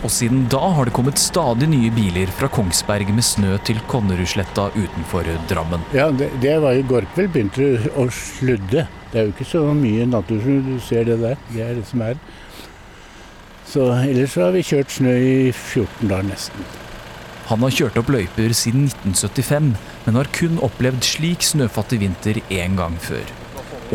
[0.00, 4.70] Og siden da har det kommet stadig nye biler fra Kongsberg med snø til Konnerudsletta
[4.72, 5.82] utenfor Drammen.
[5.92, 8.86] Ja, det, det var i går kveld begynte å sludde.
[9.10, 11.36] Det er jo ikke så mye natur som du ser det der.
[11.52, 12.16] Det er det som er.
[13.68, 16.70] Så ellers så har vi kjørt snø i 14 dager nesten.
[17.50, 19.72] Han har kjørt opp løyper siden 1975,
[20.06, 23.26] men har kun opplevd slik snøfattig vinter én gang før.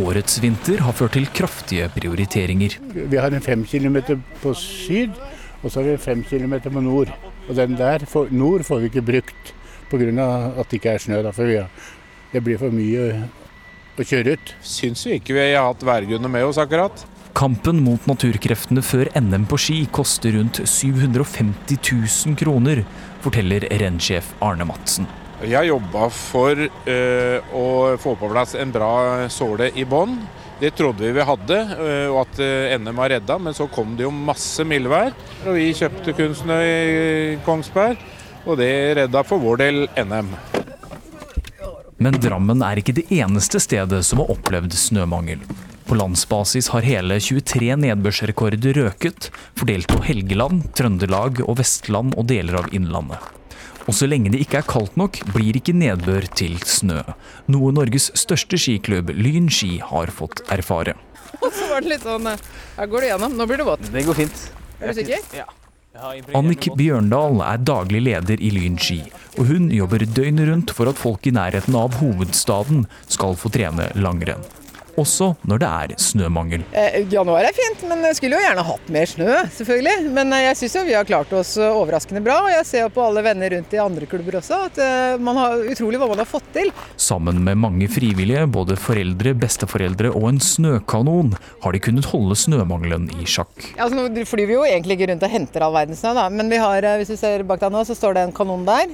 [0.05, 2.75] Årets vinter har ført til kraftige prioriteringer.
[2.93, 5.15] Vi har en fem kilometer på syd
[5.65, 7.09] og så har vi fem kilometer på nord.
[7.49, 9.53] Og den der for, nord får vi ikke brukt
[9.89, 10.27] pga.
[10.59, 11.23] at det ikke er snø.
[11.23, 11.67] Da, for har,
[12.31, 13.25] det blir for mye
[13.97, 14.55] å kjøre ut.
[14.61, 17.05] Syns vi ikke vi har hatt værgrunner med oss akkurat.
[17.35, 22.85] Kampen mot naturkreftene før NM på ski koster rundt 750 000 kroner,
[23.25, 25.09] forteller rennsjef Arne Madsen.
[25.41, 27.65] Jeg har jobba for øh, å
[27.99, 30.15] få på plass en bra såle i bånn.
[30.59, 33.97] Det trodde vi vi hadde, eh, og at eh, NM var redda, men så kom
[33.97, 35.11] det jo masse mildvær.
[35.43, 37.99] Og vi kjøpte kunstsnø i Kongsberg,
[38.45, 40.31] og det redda for vår del NM.
[41.99, 45.43] Men Drammen er ikke det eneste stedet som har opplevd snømangel.
[45.85, 49.29] På landsbasis har hele 23 nedbørsrekorder røket,
[49.59, 53.34] fordelt på Helgeland, Trøndelag og Vestland og deler av Innlandet.
[53.85, 57.03] Og så lenge det ikke er kaldt nok, blir ikke nedbør til snø.
[57.53, 60.95] Noe Norges største skiklubb, Lyn ski, har fått erfare.
[61.41, 63.37] Og så var det litt sånn Her går det gjennom.
[63.37, 63.85] Nå blir det våt.
[63.93, 64.43] Det går fint.
[64.79, 65.29] Er du sikker?
[65.35, 65.45] Ja.
[66.35, 68.97] Annik Bjørndal er daglig leder i Lyn ski,
[69.39, 73.87] og hun jobber døgnet rundt for at folk i nærheten av hovedstaden skal få trene
[73.95, 74.43] langrenn
[74.99, 76.63] også når det er snømangel.
[76.75, 80.11] Eh, januar er fint, men jeg skulle jo gjerne hatt mer snø, selvfølgelig.
[80.15, 82.39] Men eh, jeg syns jo vi har klart oss overraskende bra.
[82.45, 85.39] Og jeg ser jo på alle venner rundt i andre klubber også at eh, man
[85.39, 86.71] har utrolig hva man har fått til.
[87.01, 91.35] Sammen med mange frivillige, både foreldre, besteforeldre og en snøkanon,
[91.65, 93.53] har de kunnet holde snømangelen i sjakk.
[93.75, 96.27] Ja, altså, nå flyr vi jo egentlig ikke rundt og henter all verdens snø, da.
[96.31, 98.65] Men vi har, eh, hvis du ser bak deg nå, så står det en kanon
[98.67, 98.91] der.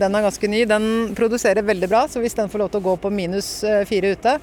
[0.00, 0.64] Den er ganske ny.
[0.68, 3.48] Den produserer veldig bra, så hvis den får lov til å gå på minus
[3.88, 4.36] fire ute,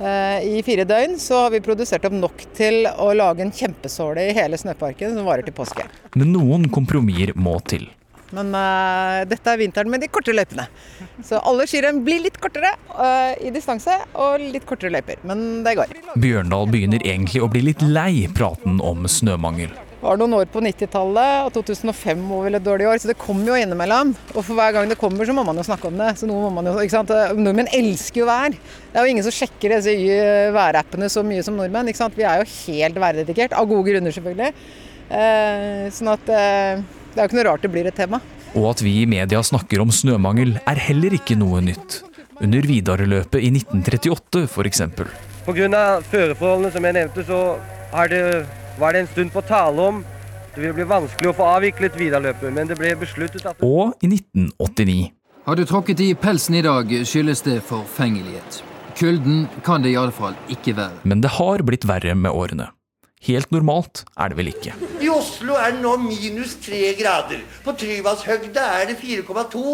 [0.00, 4.36] I fire døgn så har vi produsert opp nok til å lage en kjempesåle i
[4.36, 5.84] hele snøparken som varer til påske.
[6.16, 7.84] Men noen kompromisser må til.
[8.34, 10.68] Men uh, dette er vinteren med de korte løypene.
[11.26, 15.22] Så alle skirenn blir litt kortere uh, i distanse og litt kortere løyper.
[15.26, 15.94] Men det går.
[16.20, 21.46] Bjørndal begynner egentlig å bli litt lei praten om snømangel var noen år på 90-tallet,
[21.46, 24.14] og 2005 var vel et dårlig år, så det kommer jo innimellom.
[24.32, 26.14] Og for hver gang det kommer, så må man jo snakke om det.
[26.20, 27.12] Så noe må man jo, ikke sant?
[27.36, 28.56] Nordmenn elsker jo vær.
[28.56, 29.94] Det er jo ingen som sjekker disse
[30.56, 31.90] værappene så mye som nordmenn.
[31.92, 32.16] ikke sant?
[32.16, 34.54] Vi er jo helt værdedikert, av gode grunner selvfølgelig.
[35.10, 38.22] Eh, sånn at eh, det er jo ikke noe rart det blir et tema.
[38.54, 42.04] Og at vi i media snakker om snømangel er heller ikke noe nytt.
[42.40, 44.80] under Vidareløpet i 1938 f.eks.
[45.44, 46.00] Pga.
[46.08, 47.40] føreforholdene som jeg nevnte, så
[48.08, 48.22] det,
[48.80, 50.00] var det en stund på tale om
[50.54, 54.10] det ville bli vanskelig å få avviklet Vidaløpet, men det ble besluttet at Og i
[54.10, 55.12] 1989.
[55.46, 58.60] Har du tråkket i pelsen i dag, skyldes det forfengelighet.
[58.98, 61.00] Kulden kan det i alle fall ikke være.
[61.08, 62.68] Men det har blitt verre med årene.
[63.24, 64.74] Helt normalt er det vel ikke.
[65.04, 67.42] I Oslo er det nå minus tre grader.
[67.64, 69.64] På Tryvannshøgda er det 4,2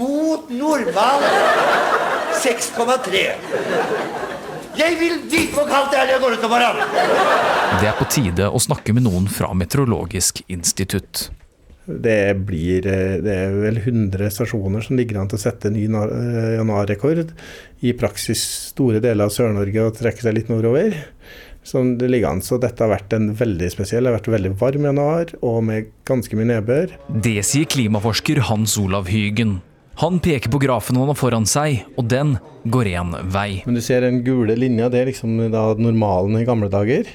[0.00, 1.26] mot normal
[2.40, 3.26] 6,3.
[4.74, 7.80] Jeg vil vite hvor kaldt det er når jeg går ut om morgenen!
[7.80, 11.28] Det er på tide å snakke med noen fra Meteorologisk institutt.
[11.84, 17.34] Det blir det er vel 100 stasjoner som ligger an til å sette ny januarrekord.
[17.84, 20.96] I praksis store deler av Sør-Norge og trekke seg litt nordover.
[21.64, 22.42] Som det ligger an.
[22.44, 24.04] Så dette har vært en veldig spesiell.
[24.04, 26.96] Det har vært veldig varm januar og med ganske mye nedbør.
[27.24, 29.60] Det sier klimaforsker Hans Olav Hygen.
[29.96, 32.34] Han peker på grafen han har foran seg, og den
[32.66, 33.62] går én vei.
[33.66, 37.06] Men du ser den gule linja, det er liksom da normalen i gamle dager.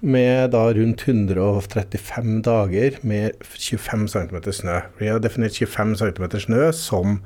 [0.00, 4.80] Med da rundt 135 dager med 25 cm snø.
[5.00, 7.18] Vi har definert 25 cm snø som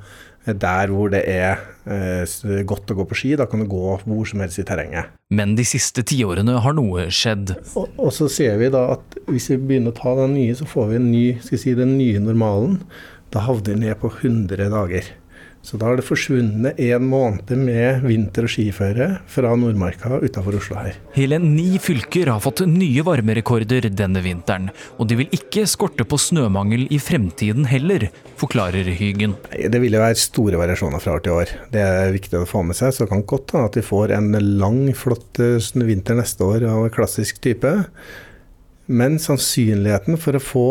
[0.43, 3.33] der hvor det er eh, godt å gå på ski.
[3.39, 5.13] Da kan du gå hvor som helst i terrenget.
[5.33, 7.55] Men de siste tiårene har noe skjedd.
[7.79, 10.67] Og, og, så ser vi da at hvis vi begynner å ta den nye, så
[10.67, 12.81] får vi en ny, skal si, den nye normalen.
[13.33, 15.11] Da havner de ned på 100 dager.
[15.63, 20.75] Så da har det forsvunnet en måned med vinter- og skiføre fra Nordmarka utafor Oslo
[20.75, 20.97] her.
[21.15, 24.67] Hele ni fylker har fått nye varmerekorder denne vinteren,
[24.99, 28.09] og de vil ikke skorte på snømangel i fremtiden heller,
[28.41, 29.37] forklarer Hygen.
[29.55, 31.53] Det vil jo være store variasjoner fra år til år.
[31.71, 32.91] Det er viktig å få med seg.
[32.91, 36.89] Så det kan godt hende at vi får en lang, flott vinter neste år av
[36.91, 37.71] klassisk type.
[38.91, 40.67] Men sannsynligheten for å få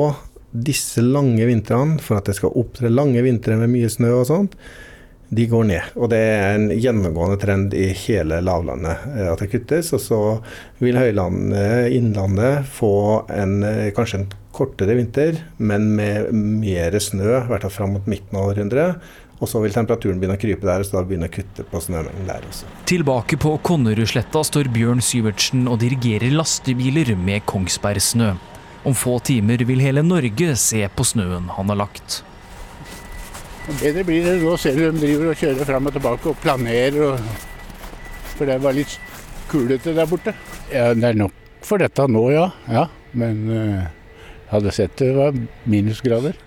[0.52, 4.56] disse lange vintrene, for at det skal opptre lange vintre med mye snø og sånt,
[5.32, 5.94] de går ned.
[5.96, 9.88] Og det er en gjennomgående trend i hele lavlandet at det kuttes.
[9.96, 10.20] Og så
[10.82, 12.92] vil høylandet, innlandet, få
[13.32, 13.62] en,
[13.96, 18.52] kanskje en kortere vinter, men med mer snø, i hvert fall fram mot midten av
[18.52, 19.00] århundret.
[19.42, 22.28] Og så vil temperaturen begynne å krype der, så da begynner å kutte på snømengden
[22.28, 22.68] der også.
[22.86, 28.34] Tilbake på Konnerudsletta står Bjørn Syvertsen og dirigerer lastebiler med Kongsbergsnø.
[28.84, 32.22] Om få timer vil hele Norge se på snøen han har lagt.
[33.78, 34.38] Bedre blir det.
[34.42, 36.98] Nå ser du de driver og kjører fram og tilbake og planerer.
[37.12, 38.32] Og...
[38.34, 38.96] For det var litt
[39.52, 40.34] kulete der borte.
[40.72, 42.48] Ja, det er nok for dette nå, ja.
[42.70, 42.86] ja.
[43.14, 43.84] Men uh,
[44.50, 45.36] hadde sett det var
[45.68, 46.38] minusgrader.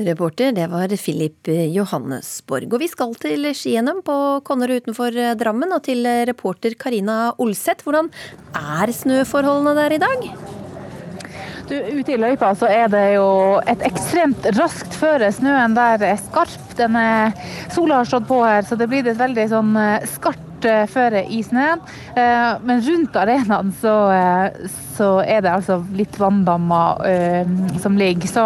[0.00, 2.70] Reporter, det var Filip Johannesborg.
[2.72, 4.16] Og vi skal til ski-NM på
[4.46, 7.84] Konnerud utenfor Drammen, og til reporter Karina Olseth.
[7.84, 8.08] Hvordan
[8.56, 10.24] er snøforholdene der i dag?
[11.68, 13.26] Du, ute i løypa så er det jo
[13.68, 15.28] et ekstremt raskt føre.
[15.32, 16.72] Snøen der er skarp.
[16.78, 17.04] Denne
[17.74, 19.76] sola har stått på her, så det blir et veldig sånn
[20.14, 20.51] skarpt
[20.90, 21.82] føre i snøen.
[22.14, 23.94] Men rundt arenaen så,
[24.96, 27.02] så er det altså litt vanndammer
[27.82, 28.28] som ligger.
[28.30, 28.44] Så,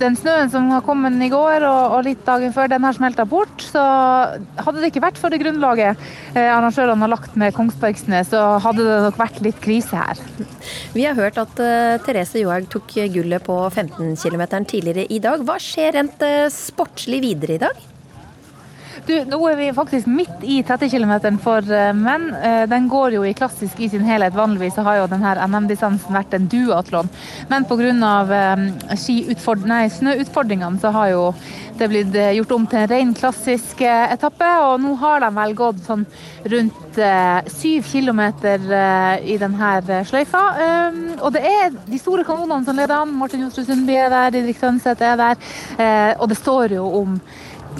[0.00, 3.26] den snøen som har kommet i går og, og litt dagen før, den har smelta
[3.28, 3.62] bort.
[3.62, 6.00] Så hadde det ikke vært for det grunnlaget
[6.34, 10.20] arrangørene har lagt med Kongsbergsnø, så hadde det nok vært litt krise her.
[10.94, 11.54] Vi har hørt at
[12.06, 15.42] Therese Johaug tok gullet på 15 km tidligere i dag.
[15.46, 16.24] Hva skjer rent
[16.54, 17.90] sportslig videre i dag?
[19.06, 21.66] Du, nå er vi faktisk midt i 30 km for
[21.98, 22.30] menn.
[22.70, 24.36] Den går jo i klassisk i sin helhet.
[24.36, 27.10] Vanligvis har jo denne NM-distansen vært en duatlon.
[27.50, 28.14] Men pga.
[28.96, 31.28] snøutfordringene så har jo
[31.74, 34.50] det blitt gjort om til en ren klassisk etappe.
[34.68, 36.04] Og nå har de vel gått sånn
[36.52, 37.00] rundt
[37.50, 38.68] syv kilometer
[39.26, 40.44] i denne sløyfa.
[41.20, 43.16] Og det er de store kanonene som leder an.
[43.18, 46.14] Martin Jostrud Sundby er der, Didrik Tønseth er der.
[46.20, 47.18] Og det står jo om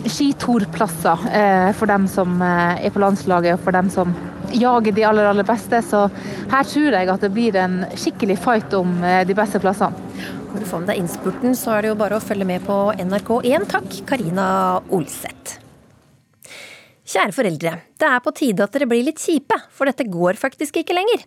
[0.04, 4.14] skitorplasser eh, for dem som eh, er på landslaget og for dem som
[4.54, 5.80] jager de aller, aller beste.
[5.82, 6.06] Så
[6.52, 9.96] her tror jeg at det blir en skikkelig fight om eh, de beste plassene.
[10.54, 12.78] Når du får med deg innspurten, så er det jo bare å følge med på
[12.94, 13.68] NRK1.
[13.74, 14.46] Takk, Karina
[14.94, 15.63] Olseth.
[17.04, 20.78] Kjære foreldre, det er på tide at dere blir litt kjipe, for dette går faktisk
[20.80, 21.20] ikke lenger.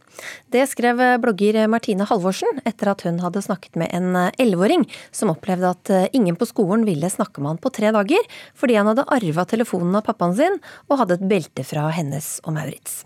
[0.49, 5.69] Det skrev blogger Martine Halvorsen etter at hun hadde snakket med en elleveåring som opplevde
[5.75, 8.25] at ingen på skolen ville snakke med han på tre dager,
[8.57, 10.57] fordi han hadde arva telefonen av pappaen sin
[10.89, 13.03] og hadde et belte fra hennes og Maurits.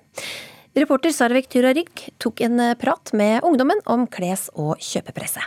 [0.71, 5.43] Reporter Sarvik Turarik tok en prat med ungdommen om kles- og kjøpepresset.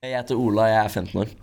[0.00, 1.40] Jeg heter Ola, jeg er 15 år.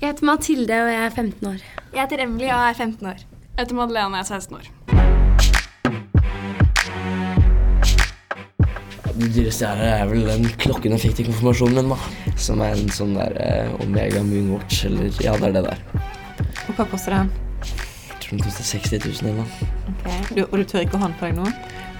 [0.00, 1.68] Jeg heter Mathilde, og jeg er 15 år.
[1.92, 3.28] Jeg heter Emily, og jeg er 15 år.
[3.58, 4.68] Heter Madeleine, jeg er 16 år.
[9.12, 12.32] Det dyreste jeg har, er vel den klokken jeg fikk til konfirmasjonen min, da.
[12.40, 15.82] Som er en sånn der eh, Omega Moonwatch, eller ja, det er det der.
[16.70, 17.28] Og hva koster den?
[17.62, 19.68] Jeg tror 50 60 000 eller noe.
[19.92, 21.46] Ok, du, Og du tør ikke å ha den på deg nå?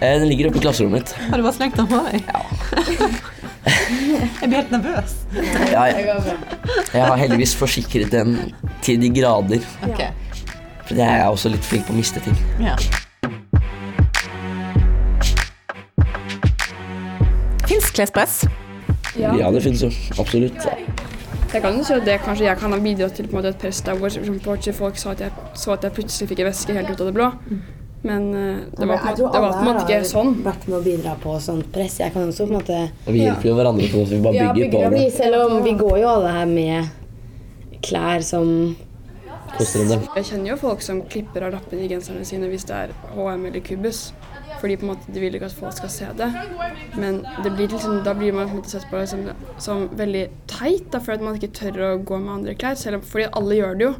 [0.02, 1.14] Eh, Den ligger oppe i klasserommet mitt.
[1.28, 2.14] Har du bare slengt den på deg?
[2.32, 2.40] Ja.
[4.40, 5.12] jeg blir helt nervøs.
[5.70, 6.08] Ja, jeg,
[6.96, 8.38] jeg har heldigvis forsikret den
[8.82, 9.62] til de grader.
[9.86, 10.02] Ok.
[10.92, 12.34] For jeg er også litt flink på å miste ting.
[12.60, 12.74] Ja.
[17.64, 18.42] Fins klespress?
[19.16, 19.88] Ja, det finnes jo.
[20.20, 20.58] Absolutt.
[21.52, 23.54] Jeg kan jo si at det kanskje jeg kan ha bidratt til på en måte
[23.54, 24.12] et press der hvor
[24.82, 27.16] folk sa at jeg, så at jeg plutselig fikk en veske helt ut av det
[27.16, 27.30] blå.
[28.04, 30.36] Men eh, det var på det var på en måte ikke sånn.
[30.44, 32.00] vært med å bidra på sånt press.
[32.04, 34.40] Jeg kan også på en måte Og vi hjelper jo hverandre på det, vi bare
[34.42, 35.10] ja, bygger på det.
[35.16, 38.74] selv om vi går jo alle her med klær som
[39.56, 40.04] Koster en del.
[40.16, 43.48] Jeg kjenner jo folk som klipper av lappene i genserne sine hvis det er HM
[43.50, 44.12] eller Kubus.
[44.62, 46.28] Fordi på en måte de vil ikke at folk skal se det.
[47.00, 49.24] Men det blir liksom, da blir man på en måte sett på det som,
[49.58, 52.78] som veldig teit, da, for at man ikke tør å gå med andre klær.
[52.78, 53.92] Selv om, fordi alle gjør det jo.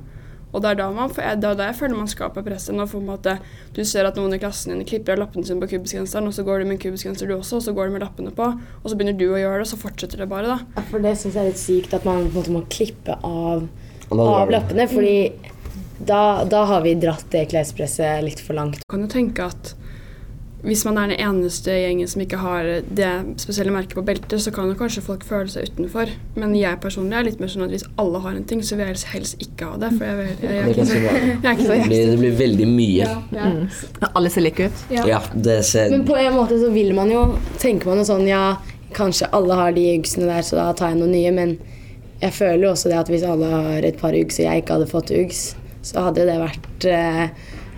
[0.53, 2.77] Og det er da, man, får- det er da jeg føler man skaper presset.
[2.77, 3.39] Når måte,
[3.73, 6.45] du ser at noen i klassen din klipper av lappene sine på kubusgenseren, og så
[6.45, 8.85] går du med en kubusgenser du også, og så går du med lappene på, og
[8.93, 10.85] så begynner du å gjøre det, og så fortsetter det bare, da.
[10.91, 13.65] For det syns jeg er litt sykt at man på en måte må klippe av,
[14.21, 14.53] av du.
[14.53, 14.89] lappene.
[14.89, 15.33] Fordi
[16.05, 18.77] da, da har vi dratt det klespresset litt for langt.
[18.83, 19.75] Du kan jo tenke at
[20.63, 23.09] hvis man er den eneste gjengen som ikke har det
[23.43, 26.07] spesielle merket på beltet, så kan jo kanskje folk føle seg utenfor.
[26.39, 28.87] Men jeg personlig er litt mer sånn at hvis alle har en ting, så vil
[28.93, 29.91] jeg helst- ikke ha det.
[29.99, 32.19] For jeg, jeg, jeg, Det jeg, ikke ganske jeg er ikke så Det blir, det
[32.21, 33.09] blir veldig mye.
[33.35, 33.51] Ja.
[34.13, 34.85] Alle ser like ut?
[34.95, 37.25] Ja, det ser Men på en måte så vil man jo
[37.59, 38.45] Tenker man jo sånn Ja,
[38.95, 41.35] kanskje alle har de juksene der, så da tar jeg noen nye.
[41.35, 41.57] Men
[42.23, 44.77] jeg føler jo også det at hvis alle har et par uggs og jeg ikke
[44.77, 45.41] hadde fått uggs,
[45.83, 47.25] så hadde det vært eh,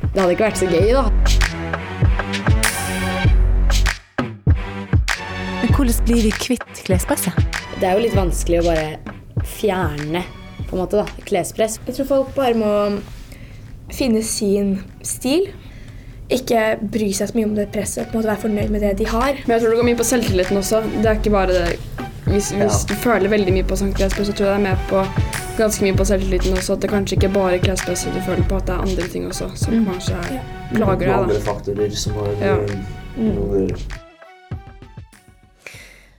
[0.03, 1.05] Det hadde ikke vært så gøy, da.
[5.63, 7.41] Men hvordan blir vi kvitt klespresset?
[7.81, 8.89] Det er jo litt vanskelig å bare
[9.49, 10.21] fjerne
[10.69, 11.79] på en måte da, klespress.
[11.89, 12.73] Jeg tror folk bare må
[13.97, 15.49] finne sin stil.
[16.33, 18.95] Ikke bry seg så mye om det presset, på en måte være fornøyd med det
[18.99, 19.35] de har.
[19.45, 20.81] Men jeg tror det går mye på selvtilliten også.
[21.03, 21.79] Det er ikke bare det
[22.25, 24.87] Hvis, hvis du føler veldig mye på Sankt klespress, så tror jeg det er med
[24.89, 25.03] på
[25.59, 26.73] ganske mye på selvtilliten også.
[26.73, 29.27] At det kanskje ikke bare er klespresset du føler på, at det er andre ting
[29.29, 29.85] også som Mm.
[29.91, 30.41] kanskje er,
[30.73, 31.29] plager deg.
[31.29, 31.41] da.
[31.45, 32.57] faktorer som har Ja.
[33.21, 33.69] noe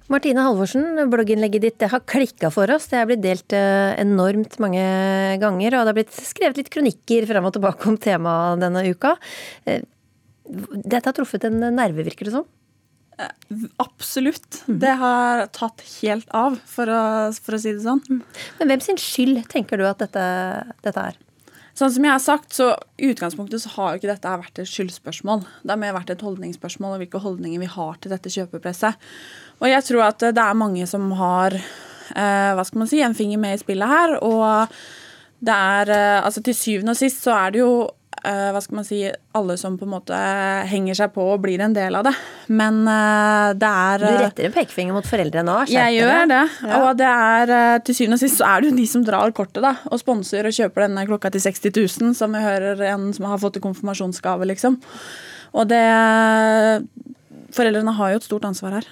[0.07, 2.85] Martine Halvorsen, blogginnlegget ditt det har klikka for oss.
[2.91, 4.83] Det er blitt delt eh, enormt mange
[5.41, 9.15] ganger, og det har blitt skrevet litt kronikker fram og tilbake om temaet denne uka.
[10.45, 12.47] Eh, Dette har truffet en nerve, virker det som?
[13.79, 14.63] Absolutt.
[14.67, 18.01] Det har tatt helt av, for å, for å si det sånn.
[18.59, 20.25] Men hvem sin skyld tenker du at dette,
[20.83, 21.21] dette er?
[21.75, 22.69] Sånn som jeg har sagt, så
[22.99, 25.43] I utgangspunktet så har jo ikke dette vært et skyldspørsmål.
[25.63, 29.09] Det har mer vært et holdningsspørsmål og hvilke holdninger vi har til dette kjøpepresset.
[29.59, 33.17] Og jeg tror at det er mange som har eh, hva skal man si, en
[33.17, 34.15] finger med i spillet her.
[34.23, 34.71] Og
[35.43, 37.75] det er eh, altså Til syvende og sist så er det jo
[38.25, 38.99] eh, hva skal man si,
[39.37, 40.17] alle som på en måte
[40.71, 42.13] henger seg på og blir en del av det.
[42.49, 45.57] Men eh, det er Du eh, retter en pekefinger mot foreldrene nå.
[45.71, 46.41] jeg gjør det.
[46.65, 46.81] Ja.
[46.81, 49.35] Og det er eh, til syvende og sist så er det jo de som drar
[49.37, 51.71] kortet da, og sponser og kjøper denne klokka til 60
[52.01, 54.79] 000, som vi hører en som har fått i konfirmasjonsgave, liksom.
[55.55, 55.85] Og det
[57.55, 58.87] Foreldrene har jo et stort ansvar her.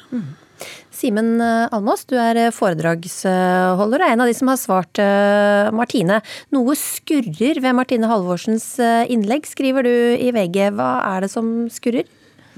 [0.93, 5.01] Simen eh, Almås, du er eh, foredragsholder og er en av de som har svart
[5.01, 6.21] eh, Martine.
[6.55, 8.67] Noe skurrer ved Martine Halvorsens
[9.11, 10.69] innlegg, skriver du i VG.
[10.77, 12.07] Hva er det som skurrer?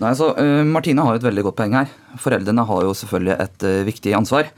[0.03, 0.33] Nei, så
[0.67, 1.91] Martine har jo et veldig godt poeng her.
[2.19, 4.49] Foreldrene har jo selvfølgelig et viktig ansvar.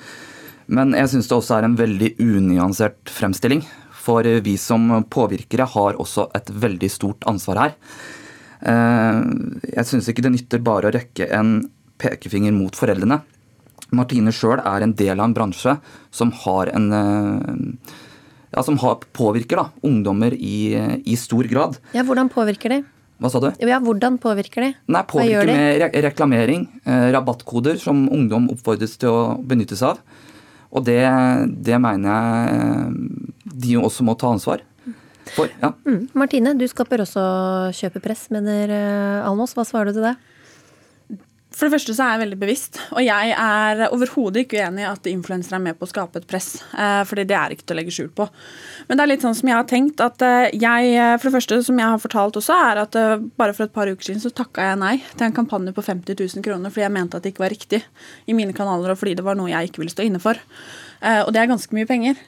[0.73, 3.61] Men jeg syns det også er en veldig unyansert fremstilling.
[4.01, 7.77] For vi som påvirkere har også et veldig stort ansvar her.
[8.65, 11.59] Jeg syns ikke det nytter bare å rekke en
[12.01, 13.21] pekefinger mot foreldrene.
[13.95, 15.77] Martine sjøl er en del av en bransje
[16.11, 17.95] som har en uh,
[18.51, 20.75] ja, som har, påvirker da, ungdommer i,
[21.05, 21.77] i stor grad.
[21.95, 22.83] Ja, hvordan påvirker de?
[23.17, 23.49] Hva sa du?
[23.65, 24.71] Ja, hvordan påvirker de?
[24.93, 30.25] Nei, påvirker med re reklamering, eh, rabattkoder som ungdom oppfordres til å benytte seg av.
[30.77, 31.01] Og det,
[31.65, 34.61] det mener jeg eh, de også må ta ansvar
[35.33, 35.49] for.
[35.63, 35.73] Ja.
[35.87, 36.05] Mm.
[36.17, 37.23] Martine, du skaper også
[37.79, 39.57] kjøpepress, mener eh, Almås.
[39.57, 40.15] Hva svarer du til det?
[41.57, 44.89] For det første så er jeg veldig bevisst, og jeg er overhodet ikke uenig i
[44.91, 46.61] at influensere er med på å skape et press.
[46.77, 48.27] eh, fordi det er ikke til å legge skjul på.
[48.85, 51.35] Men det er litt sånn som jeg har tenkt at eh, jeg eh, For det
[51.39, 52.99] første som jeg har fortalt også, er at
[53.41, 56.13] bare for et par uker siden så takka jeg nei til en kampanje på 50
[56.13, 57.81] 000 kroner fordi jeg mente at det ikke var riktig
[58.27, 60.37] i mine kanaler, og fordi det var noe jeg ikke ville stå inne for.
[61.01, 62.21] Og det er ganske mye penger.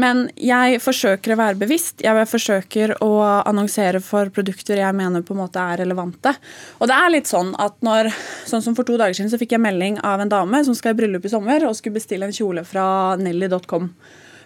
[0.00, 2.02] Men jeg forsøker å være bevisst.
[2.04, 3.10] Jeg forsøker å
[3.48, 6.34] annonsere for produkter jeg mener på en måte er relevante.
[6.80, 8.12] Og det er litt sånn at når
[8.46, 10.94] Sånn som for to dager siden så fikk jeg melding av en dame som skal
[10.94, 13.88] i bryllup i sommer og skulle bestille en kjole fra nelly.com.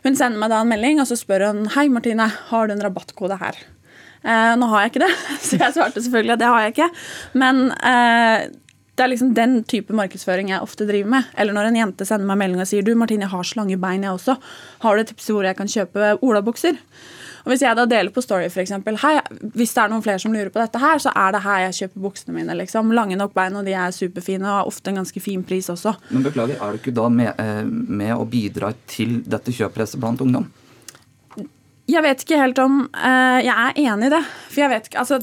[0.07, 2.83] Hun sender meg da en melding og så spør hun Hei, Martine, har du en
[2.87, 3.59] rabattkode her?
[4.21, 5.13] Eh, nå har jeg ikke det,
[5.47, 6.91] så jeg svarte selvfølgelig at det har jeg ikke.
[7.43, 8.49] Men eh,
[9.01, 11.29] det er liksom den type markedsføring jeg ofte driver med.
[11.41, 13.79] Eller når en jente sender meg melding og sier du Martine, jeg har så lange
[13.81, 14.35] bein jeg også.
[14.83, 16.77] Har du et tips til hvor jeg kan kjøpe olabukser?
[17.41, 18.75] Og Hvis jeg da deler på Story f.eks.
[19.01, 19.15] Hei,
[19.57, 21.79] hvis det er noen flere som lurer på dette her, så er det her jeg
[21.79, 22.59] kjøper buksene mine.
[22.61, 22.93] liksom.
[22.93, 25.97] Lange nok bein, og de er superfine og har ofte en ganske fin pris også.
[26.11, 30.21] Men beklager, er du ikke da med, eh, med å bidra til dette kjøppresset blant
[30.21, 30.51] ungdom?
[31.91, 34.21] Jeg vet ikke helt om eh, jeg er enig i det.
[34.51, 35.19] For jeg vet ikke, altså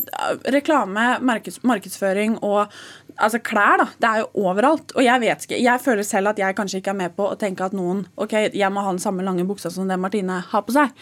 [0.55, 2.73] Reklame, markeds, markedsføring og
[3.17, 3.87] altså klær, da.
[3.97, 4.93] Det er jo overalt.
[4.95, 7.37] Og jeg vet ikke, jeg føler selv at jeg kanskje ikke er med på å
[7.39, 10.65] tenke at noen ok, jeg må ha den samme lange buksa som det Martine har
[10.65, 10.93] på seg.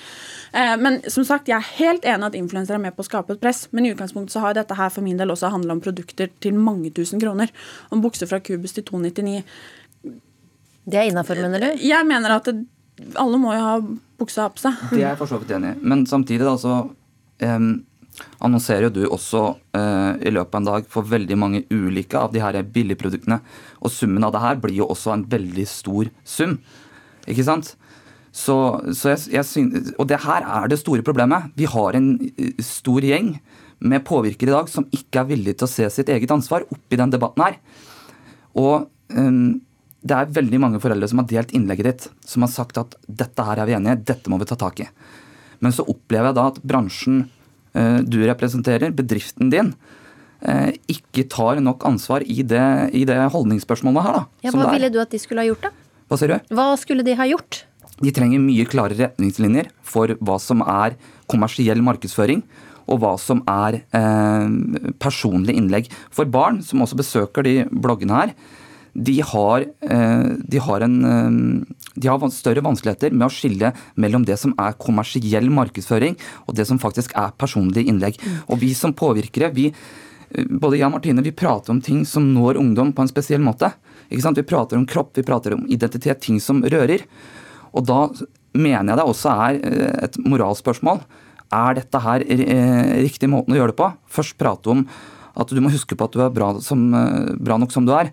[0.56, 3.36] Eh, men som sagt, jeg er helt enig at influensere er med på å skape
[3.36, 3.66] et press.
[3.76, 6.60] Men i utgangspunktet så har dette her for min del også handla om produkter til
[6.60, 7.52] mange tusen kroner.
[7.92, 9.42] Om bukser fra Cubus til 299.
[10.86, 11.84] Det er innafor, mener du?
[11.84, 12.60] Jeg mener at det,
[13.20, 13.80] alle må jo ha
[14.20, 14.86] buksa på seg.
[14.92, 15.82] Det er jeg for så vidt enig i.
[15.84, 17.72] Men samtidig, da, så um,
[18.44, 19.44] annonserer jo du også
[19.78, 23.40] eh, i løpet av en dag for veldig mange ulike av de her billigproduktene.
[23.82, 26.60] Og summen av det her blir jo også en veldig stor sum.
[27.28, 27.74] Ikke sant?
[28.36, 28.56] Så,
[28.92, 31.52] så jeg, jeg synes, og det her er det store problemet.
[31.56, 32.10] Vi har en
[32.60, 33.38] stor gjeng
[33.86, 37.00] med påvirkere i dag som ikke er villige til å se sitt eget ansvar oppi
[37.00, 37.60] den debatten her.
[38.56, 39.62] Og um,
[40.06, 43.46] det er veldig mange foreldre som har delt innlegget ditt, som har sagt at dette
[43.48, 44.90] her er vi enige i, dette må vi ta tak i.
[45.64, 47.24] Men så opplever jeg da at bransjen
[47.76, 49.74] du representerer, bedriften din,
[50.48, 52.66] uh, ikke tar nok ansvar i det,
[52.96, 54.20] i det holdningsspørsmålet her.
[54.20, 54.26] da.
[54.48, 55.74] Ja, hva ville du at de skulle ha gjort, da?
[56.06, 56.54] Hva sier du?
[56.56, 57.64] Hva skulle de ha gjort?
[58.04, 60.98] De trenger mye klarere retningslinjer for hva som er
[61.32, 62.44] kommersiell markedsføring,
[62.86, 64.50] og hva som er eh,
[65.02, 65.88] personlig innlegg.
[66.14, 68.36] For barn som også besøker de bloggene her,
[68.96, 74.24] de har, eh, de, har en, eh, de har større vanskeligheter med å skille mellom
[74.26, 76.16] det som er kommersiell markedsføring,
[76.48, 78.20] og det som faktisk er personlig innlegg.
[78.48, 79.68] Og vi som påvirkere, vi,
[80.32, 83.42] eh, både jeg og Martine, vi prater om ting som når ungdom på en spesiell
[83.42, 83.74] måte.
[84.10, 87.02] Vi prater om kropp, vi prater om identitet, ting som rører.
[87.74, 88.10] Og da
[88.54, 91.02] mener jeg det også er et moralspørsmål.
[91.52, 93.94] Er dette her riktig måten å gjøre det på?
[94.08, 94.88] Først prate om
[95.36, 96.92] at du må huske på at du er bra, som,
[97.42, 98.12] bra nok som du er.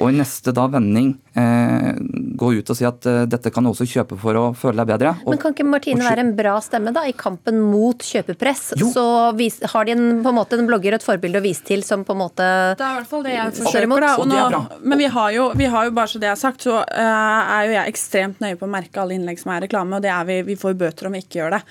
[0.00, 1.92] Og i neste da vending eh,
[2.38, 4.88] gå ut og si at eh, dette kan du også kjøpe for å føle deg
[4.88, 5.12] bedre.
[5.24, 8.72] Og, Men kan ikke Martine være en bra stemme da i kampen mot kjøpepress?
[8.80, 8.88] Jo.
[8.94, 9.04] Så
[9.38, 11.84] vis, har de en, på en måte en blogger og et forbilde å vise til
[11.86, 14.50] som på en måte Det er i hvert fall det jeg forsøker, da.
[14.52, 16.78] Nå, men vi har, jo, vi har, jo, bare så det jeg har sagt, så
[16.80, 20.04] uh, er jo jeg ekstremt nøye på å merke alle innlegg som er reklame, og
[20.04, 21.62] det er vi, vi får bøter om vi ikke gjør det.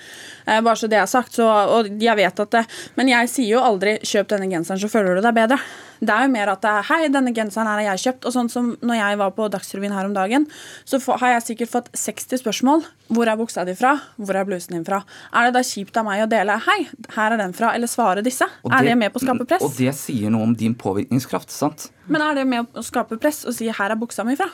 [0.46, 1.48] Uh, bare så det jeg har sagt, så,
[1.78, 2.66] og jeg vet at det
[2.98, 5.60] Men jeg sier jo aldri 'kjøp denne genseren, så føler du deg bedre'.
[6.02, 8.26] Det er jo mer at det er 'hei, denne genseren her har jeg kjøpt'.
[8.26, 10.46] Og sånn som når jeg var på Dagsrevyen her om dagen,
[10.84, 12.82] så har jeg sikkert fått 60 spørsmål.
[13.08, 14.00] Hvor er buksa di fra?
[14.18, 15.04] Hvor er blusen din fra?
[15.32, 18.22] Er det da kjipt av meg å dele 'hei, her er den fra', eller svare
[18.22, 18.46] disse?
[18.64, 19.62] Det, er det med på å skape press?
[19.62, 21.90] Og det sier noe om din påvirkningskraft, sant?
[22.08, 24.50] Men er det med å skape press å si 'her er buksa mi fra'?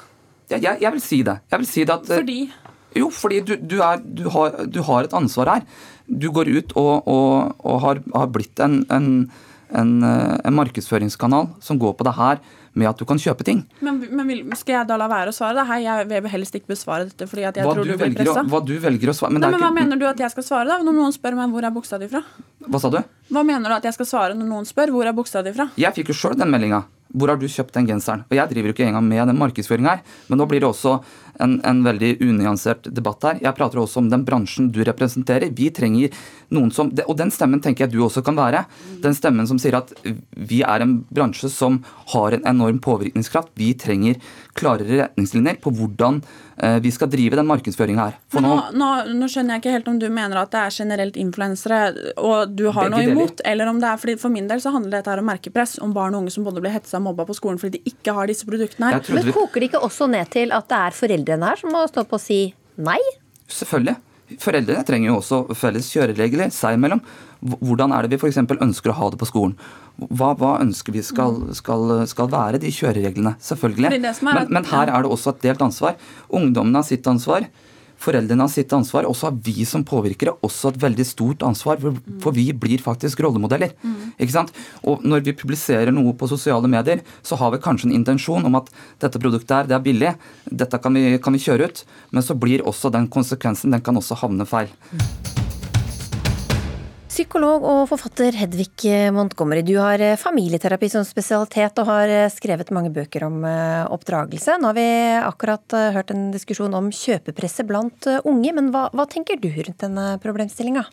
[0.50, 1.40] Ja, jeg, jeg, vil si det.
[1.50, 2.52] Jeg vil si det at, eh, fordi?
[2.96, 5.62] Jo, fordi du, du, er, du, har, du, har, et ansvar her.
[6.08, 9.30] Du går ut og, og, og har, har, blitt en, en
[9.70, 12.40] en, eh, en, markedsføringskanal som går på det her
[12.78, 13.64] med at du kan kjøpe ting.
[13.84, 15.64] Men, men skal jeg da la være å svare det?
[15.68, 18.14] Hei, jeg vil helst ikke besvare dette fordi at jeg hva tror du, du blir
[18.16, 18.44] pressa.
[18.48, 20.70] Hva du velger å svare men, Nei, men Hva mener du at jeg skal svare
[20.70, 22.22] da, når noen spør meg hvor er buksa di fra?
[22.68, 23.00] Hva sa du?
[23.32, 25.68] Hva mener du at jeg skal svare når noen spør hvor er buksa di fra?
[25.80, 26.84] Jeg fikk jo sjøl den meldinga.
[27.14, 28.24] Hvor har du kjøpt den genseren?
[28.28, 30.98] Og jeg driver jo ikke engang med den markedsføringa her, men nå blir det også
[31.40, 33.40] en, en, veldig unyansert debatt her.
[33.42, 35.52] Jeg prater også om den bransjen du representerer.
[35.54, 36.14] Vi trenger
[36.54, 38.64] noen som Og den stemmen tenker jeg du også kan være.
[39.04, 39.92] Den stemmen som sier at
[40.32, 41.80] vi er en bransje som
[42.14, 43.52] har en enorm påvirkningskraft.
[43.58, 44.18] Vi trenger
[44.58, 46.20] klarere retningslinjer på hvordan
[46.58, 48.14] Eh, vi skal drive den markedsføringa her.
[48.32, 51.18] For nå, nå, nå, skjønner jeg ikke helt om du mener at det er generelt
[51.20, 51.78] influensere
[52.16, 53.52] og du har noe imot, deler.
[53.52, 55.94] eller om det er fordi for min del så handler dette her om merkepress, om
[55.94, 58.30] barn og unge som både blir hetsa og mobba på skolen fordi de ikke har
[58.30, 59.06] disse produktene her.
[59.14, 62.06] Men koker det ikke også ned til at det er foreldrene her som må stå
[62.08, 62.42] på og si
[62.82, 62.98] nei?
[63.46, 63.94] Selvfølgelig.
[64.36, 67.00] Foreldrene trenger jo også felles kjøreregler seg imellom.
[67.40, 68.40] Hvordan er det vi f.eks.
[68.58, 69.54] ønsker å ha det på skolen?
[69.98, 73.36] Hva, hva ønsker vi skal, skal, skal, være de kjørereglene?
[73.42, 73.94] Selvfølgelig.
[74.26, 75.96] Men, men, her er det også et delt ansvar.
[76.28, 77.48] Ungdommene har sitt ansvar.
[77.98, 81.80] Foreldrene har sitt ansvar, og så har vi som påvirkere også et veldig stort ansvar,
[81.82, 83.74] for, for vi blir faktisk rollemodeller.
[83.82, 84.12] Mm.
[84.18, 84.54] ikke sant?
[84.86, 88.60] Og når vi publiserer noe på sosiale medier, så har vi kanskje en intensjon om
[88.60, 88.70] at
[89.02, 90.14] dette produktet her, det er billig,
[90.46, 91.84] dette kan vi, kan vi kjøre ut,
[92.14, 94.72] men så blir også den konsekvensen, den kan også havne feil.
[94.92, 95.37] Mm.
[97.18, 102.70] Psykolog og forfatter Hedvig Montgomery, du har eh, familieterapi som spesialitet og har eh, skrevet
[102.70, 104.54] mange bøker om eh, oppdragelse.
[104.62, 104.84] Nå har vi
[105.18, 110.06] akkurat hørt en diskusjon om kjøpepresset blant unge, men hva, hva tenker du rundt denne
[110.22, 110.86] problemstillinga?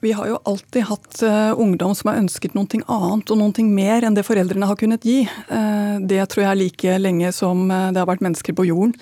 [0.00, 1.20] Vi har jo alltid hatt
[1.60, 5.22] ungdom som har ønsket noe annet og noe mer enn det foreldrene har kunnet gi.
[6.00, 8.96] Det tror jeg er like lenge som det har vært mennesker på jorden.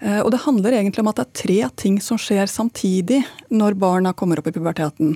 [0.00, 3.18] Og det handler egentlig om at det er tre ting som skjer samtidig
[3.52, 5.10] når barna kommer opp i puberteten.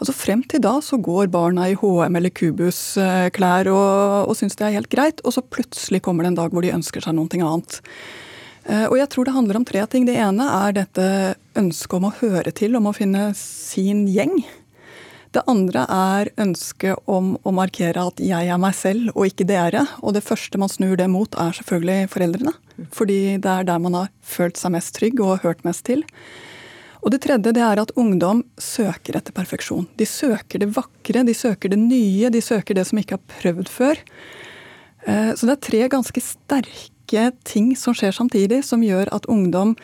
[0.00, 4.66] Altså Frem til da så går barna i HM eller Kubus-klær og, og syns det
[4.66, 7.30] er helt greit, og så plutselig kommer det en dag hvor de ønsker seg noe
[7.30, 7.78] annet.
[8.90, 10.06] Og jeg tror det handler om tre ting.
[10.08, 11.08] Det ene er dette
[11.60, 14.40] ønsket om å høre til, om å finne sin gjeng.
[15.34, 19.82] Det andre er ønsket om å markere at jeg er meg selv og ikke dere.
[19.98, 22.52] Og det første man snur det mot, er selvfølgelig foreldrene.
[22.94, 26.04] Fordi det er der man har følt seg mest trygg og hørt mest til.
[27.02, 29.88] Og det tredje det er at ungdom søker etter perfeksjon.
[29.98, 33.68] De søker det vakre, de søker det nye, de søker det som ikke har prøvd
[33.68, 34.00] før.
[35.04, 39.74] Eh, så det er tre ganske sterke ting som skjer samtidig, som gjør at ungdom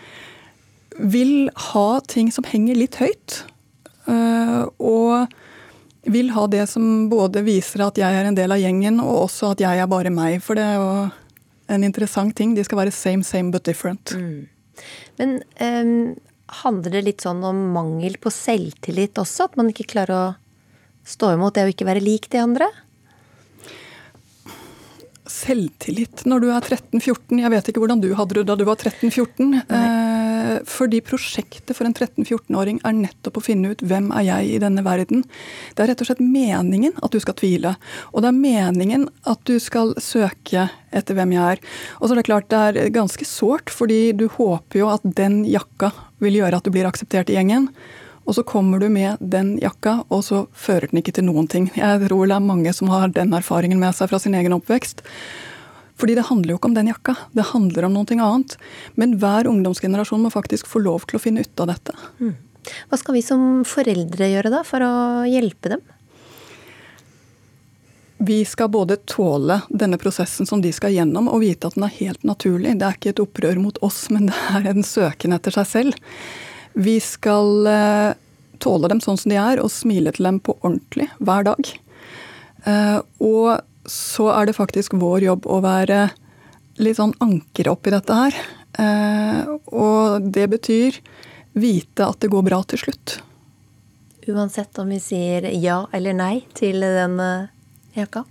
[0.96, 3.42] vil ha ting som henger litt høyt.
[4.08, 5.39] Eh, og
[6.02, 9.52] vil ha det som både viser at jeg er en del av gjengen, og også
[9.54, 10.40] at jeg er bare meg.
[10.44, 10.90] For det er jo
[11.70, 12.54] en interessant ting.
[12.56, 14.14] De skal være same, same but different.
[14.16, 14.48] Mm.
[15.20, 16.14] Men um,
[16.64, 19.50] handler det litt sånn om mangel på selvtillit også?
[19.50, 20.28] At man ikke klarer å
[21.06, 22.70] stå imot det å ikke være lik de andre?
[25.30, 27.38] Selvtillit når du er 13-14.
[27.44, 29.60] Jeg vet ikke hvordan du hadde det da du var 13-14.
[30.40, 34.60] Eh, fordi prosjektet for en 13-14-åring er nettopp å finne ut hvem er jeg i
[34.62, 35.24] denne verden.
[35.74, 37.74] Det er rett og slett meningen at du skal tvile.
[38.14, 41.64] Og det er meningen at du skal søke etter hvem jeg er.
[41.98, 45.42] Og så er det klart det er ganske sårt, fordi du håper jo at den
[45.48, 47.70] jakka vil gjøre at du blir akseptert i gjengen.
[48.28, 51.70] Og så kommer du med den jakka, og så fører den ikke til noen ting.
[51.74, 55.02] Jeg tror det er mange som har den erfaringen med seg fra sin egen oppvekst.
[56.00, 58.56] Fordi det handler jo ikke om den jakka, det handler om noe annet.
[58.96, 61.96] Men hver ungdomsgenerasjon må faktisk få lov til å finne ut av dette.
[62.20, 62.36] Mm.
[62.88, 64.92] Hva skal vi som foreldre gjøre da, for å
[65.28, 65.84] hjelpe dem?
[68.20, 71.94] Vi skal både tåle denne prosessen som de skal gjennom, og vite at den er
[72.02, 72.74] helt naturlig.
[72.76, 76.02] Det er ikke et opprør mot oss, men det er en søken etter seg selv.
[76.76, 78.10] Vi skal eh,
[78.60, 81.72] tåle dem sånn som de er, og smile til dem på ordentlig hver dag.
[82.68, 83.48] Eh, og
[83.88, 86.08] så er det faktisk vår jobb å være
[86.80, 88.36] litt sånn anker oppi dette her.
[88.80, 89.40] Eh,
[89.72, 91.00] og det betyr
[91.58, 93.18] vite at det går bra til slutt.
[94.30, 97.16] Uansett om vi sier ja eller nei til den
[97.96, 98.24] jakka?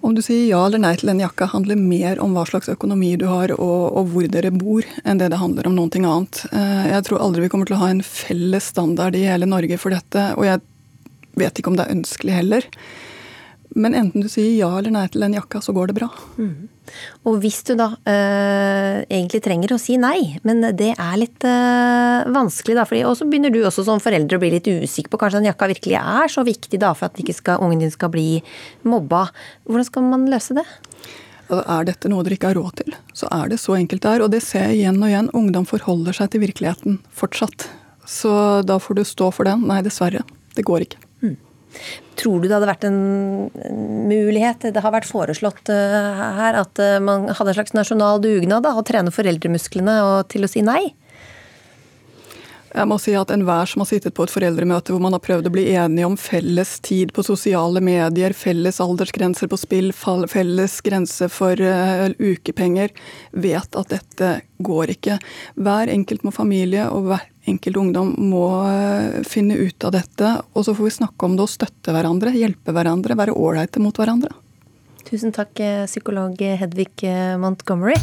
[0.00, 3.16] Om du sier ja eller nei til den jakka, handler mer om hva slags økonomi
[3.18, 6.44] du har og, og, hvor dere bor, enn det det handler om noe annet.
[6.52, 9.78] Eh, jeg tror aldri vi kommer til å ha en felles standard i hele Norge
[9.80, 10.62] for dette, og jeg
[11.38, 12.68] vet ikke om det er ønskelig heller.
[13.76, 16.08] Men enten du sier ja eller nei til den jakka, så går det bra.
[16.40, 16.68] Mm.
[17.28, 22.30] Og hvis du da øh, egentlig trenger å si nei, men det er litt øh,
[22.32, 25.42] vanskelig, da, og så begynner du også som forelder å bli litt usikker på kanskje
[25.42, 28.40] den jakka virkelig er så viktig da, for at ikke skal, ungen din skal bli
[28.88, 29.26] mobba.
[29.68, 30.66] Hvordan skal man løse det?
[31.48, 34.24] Er dette noe dere ikke har råd til, så er det så enkelt det er.
[34.24, 35.30] Og det ser jeg igjen og igjen.
[35.36, 37.68] Ungdom forholder seg til virkeligheten fortsatt.
[38.08, 38.32] Så
[38.68, 39.64] da får du stå for den.
[39.68, 40.24] Nei, dessverre.
[40.56, 41.07] Det går ikke.
[42.18, 43.00] Tror du det hadde vært en
[44.10, 48.66] mulighet, det har vært foreslått eh, her, at eh, man hadde en slags nasjonal dugnad
[48.66, 50.88] da, å trene foreldremusklene og til å si nei?
[52.68, 55.48] Jeg må si at Enhver som har sittet på et foreldremøte hvor man har prøvd
[55.48, 61.30] å bli enige om felles tid på sosiale medier, felles aldersgrenser på spill, felles grense
[61.32, 62.92] for uh, ukepenger,
[63.32, 65.16] vet at dette går ikke.
[65.56, 70.34] Hver enkelt må familie og hver enkelt ungdom må uh, finne ut av dette.
[70.54, 73.96] Og så får vi snakke om det og støtte hverandre, hjelpe hverandre, være ålreite mot
[73.96, 74.32] hverandre.
[75.08, 77.08] Tusen takk, eh, psykolog Hedvig
[77.40, 77.96] Montgomery.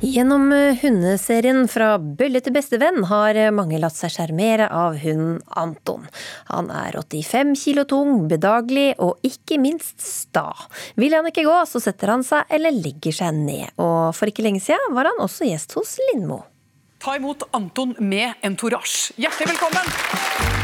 [0.00, 5.42] Gjennom eh, hundeserien Fra bølle til bestevenn har eh, mange latt seg sjarmere av hunden
[5.60, 6.06] Anton.
[6.48, 10.46] Han er 85 kilo tung, bedagelig og ikke minst sta.
[10.96, 13.76] Vil han ikke gå, så setter han seg eller legger seg ned.
[13.76, 16.46] Og for ikke lenge siden var han også gjest hos Lindmo.
[17.00, 19.12] Ta imot Anton med entourage.
[19.20, 20.59] Hjertelig velkommen!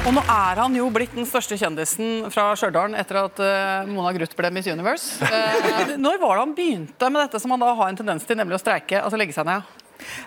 [0.00, 4.14] Og nå er han jo blitt den største kjendisen fra Stjørdal etter at uh, Mona
[4.16, 5.20] Gruth ble Miss Universe.
[5.20, 8.38] Uh, når var det han begynte med dette som han da har en tendens til,
[8.40, 9.68] nemlig å streike, altså legge seg ned?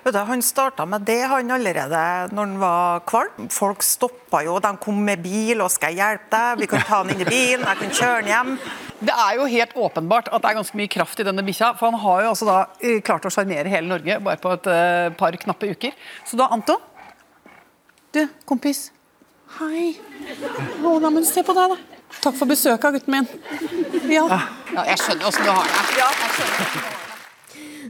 [0.05, 3.49] Du, han starta med det han allerede når han var kvalm.
[3.49, 7.01] Folk stoppa jo, de kom med bil og 'skal jeg hjelpe deg', vi kan ta
[7.01, 8.55] han inn i bilen, jeg kan kjøre han hjem.
[9.03, 11.73] Det er jo helt åpenbart at det er ganske mye kraft i denne bikkja.
[11.79, 14.69] For han har jo altså da eh, klart å sjarmere hele Norge bare på et
[14.69, 15.97] uh, par knappe uker.
[16.23, 16.77] Så da, Anton
[18.13, 18.91] Du, kompis.
[19.59, 19.93] Hei.
[20.81, 22.01] Å, nei, men se på deg, da.
[22.23, 23.29] Takk for besøket, gutten min.
[24.09, 24.25] Ja.
[24.73, 26.01] ja jeg skjønner åssen du har det.
[26.01, 27.01] Ja.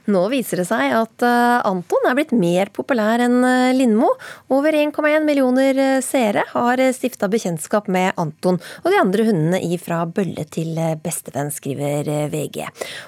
[0.10, 4.10] Nå viser det seg at eh, Anton er blitt mer populær enn eh, Lindmo.
[4.54, 9.78] Over 1,1 millioner eh, seere har stifta bekjentskap med Anton og de andre hundene i
[9.82, 12.64] Fra bølle til bestevenn, skriver VG.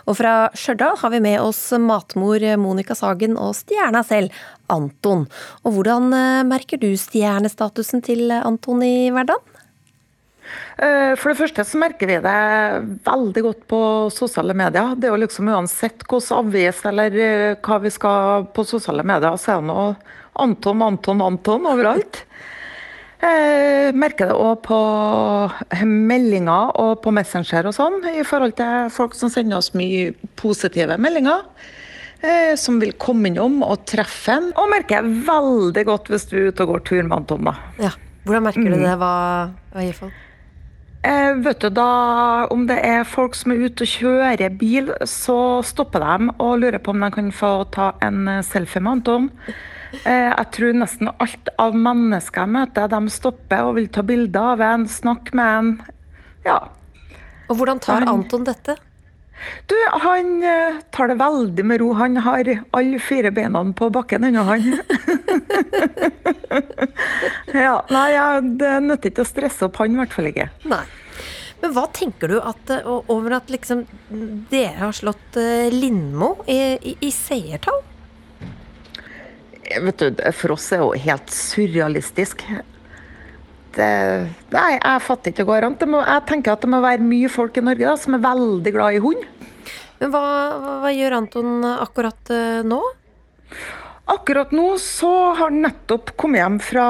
[0.10, 4.34] Og fra Stjørdal har vi med oss matmor Monica Sagen og stjerna selv,
[4.72, 5.28] Anton.
[5.64, 6.10] Og hvordan
[6.50, 9.55] merker du stjernestatusen til Anton i hverdagen?
[10.78, 12.40] Eh, for det første så merker vi det
[13.06, 13.80] veldig godt på
[14.14, 14.96] sosiale medier.
[15.00, 19.38] Det er jo liksom Uansett hvilken avis eller eh, hva vi skal på sosiale medier,
[19.40, 19.94] så er det noe
[20.44, 22.26] Anton, Anton, Anton overalt.
[23.24, 24.80] Jeg eh, merker det òg på
[25.88, 31.00] meldinger og på Messenger og sånn, i forhold til folk som sender oss mye positive
[31.02, 31.48] meldinger.
[32.58, 34.48] Som vil komme innom og treffe en.
[34.58, 37.46] Og merker jeg veldig godt hvis du er ute og går tur med Anton.
[37.52, 37.54] da.
[37.78, 37.92] Ja,
[38.26, 38.94] Hvordan merker du det?
[38.98, 39.12] Hva,
[39.76, 40.25] hva gir folk?
[41.06, 45.62] Eh, vet du, da, Om det er folk som er ute og kjører bil, så
[45.66, 49.28] stopper de og lurer på om de kan få ta en eh, selfie med Anton.
[50.02, 54.56] Eh, jeg tror nesten alt av mennesker jeg møter, de stopper og vil ta bilder
[54.56, 55.72] av en, snakke med en.
[56.48, 56.58] Ja.
[57.46, 58.80] Og hvordan tar Anton dette?
[59.66, 59.76] Du,
[60.06, 61.94] Han eh, tar det veldig med ro.
[61.94, 64.66] Han har alle fire beina på bakken ennå, han.
[67.66, 70.50] ja, nei, ja, Det nytter ikke å stresse opp han, i hvert fall ikke.
[70.70, 70.84] Nei.
[71.62, 73.86] Men hva tenker du at, over at liksom
[74.52, 77.82] dere har slått eh, Lindmo i, i, i seertall?
[79.66, 82.46] Vet du, For oss er det jo helt surrealistisk.
[83.76, 83.88] Det,
[84.56, 85.78] nei, jeg fatter ikke det går an.
[85.80, 88.96] Jeg tenker at det må være mye folk i Norge da, som er veldig glad
[88.96, 89.26] i hund.
[90.00, 90.24] Men hva,
[90.84, 92.80] hva gjør Anton akkurat uh, nå?
[94.12, 96.88] Akkurat nå så har han nettopp kommet hjem fra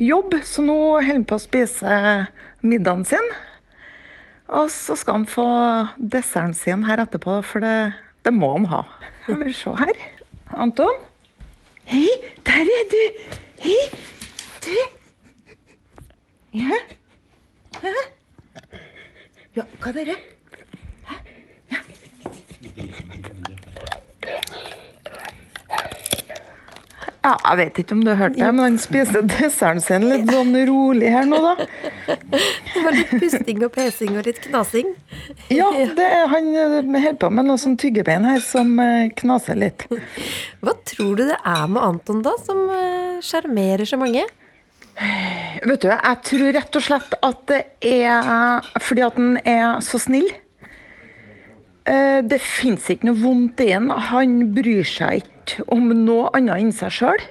[0.00, 1.98] jobb, så nå holder han på å spise
[2.64, 3.30] middagen sin.
[4.46, 5.46] Og så skal han få
[5.98, 7.76] desserten sin her etterpå, for det,
[8.24, 8.84] det må han ha.
[9.26, 10.04] Jeg vil se her.
[10.56, 11.02] Anton?
[11.90, 12.06] Hei,
[12.46, 13.02] der er du!
[13.66, 13.80] Hei,
[14.64, 14.95] du!
[16.56, 16.76] Ja?
[17.82, 17.90] Hæ?
[19.56, 20.14] Ja, hva er det?
[27.26, 30.30] Ja, jeg vet ikke om du har hørt det, men han spiste desserten sin litt
[30.30, 31.66] sånn rolig her nå, da.
[32.06, 34.94] Det var litt pusting og pesing og litt knasing?
[35.52, 39.88] Ja, det er, han holder på med noe sånn tyggebein her som eh, knaser litt.
[40.62, 44.24] Hva tror du det er med Anton, da, som eh, sjarmerer så mange?
[44.96, 50.00] Vet du, jeg tror rett og slett at det er fordi at han er så
[50.00, 50.28] snill.
[51.86, 53.90] Eh, det fins ikke noe vondt i ham.
[54.10, 57.26] Han bryr seg ikke om noe annet enn seg sjøl.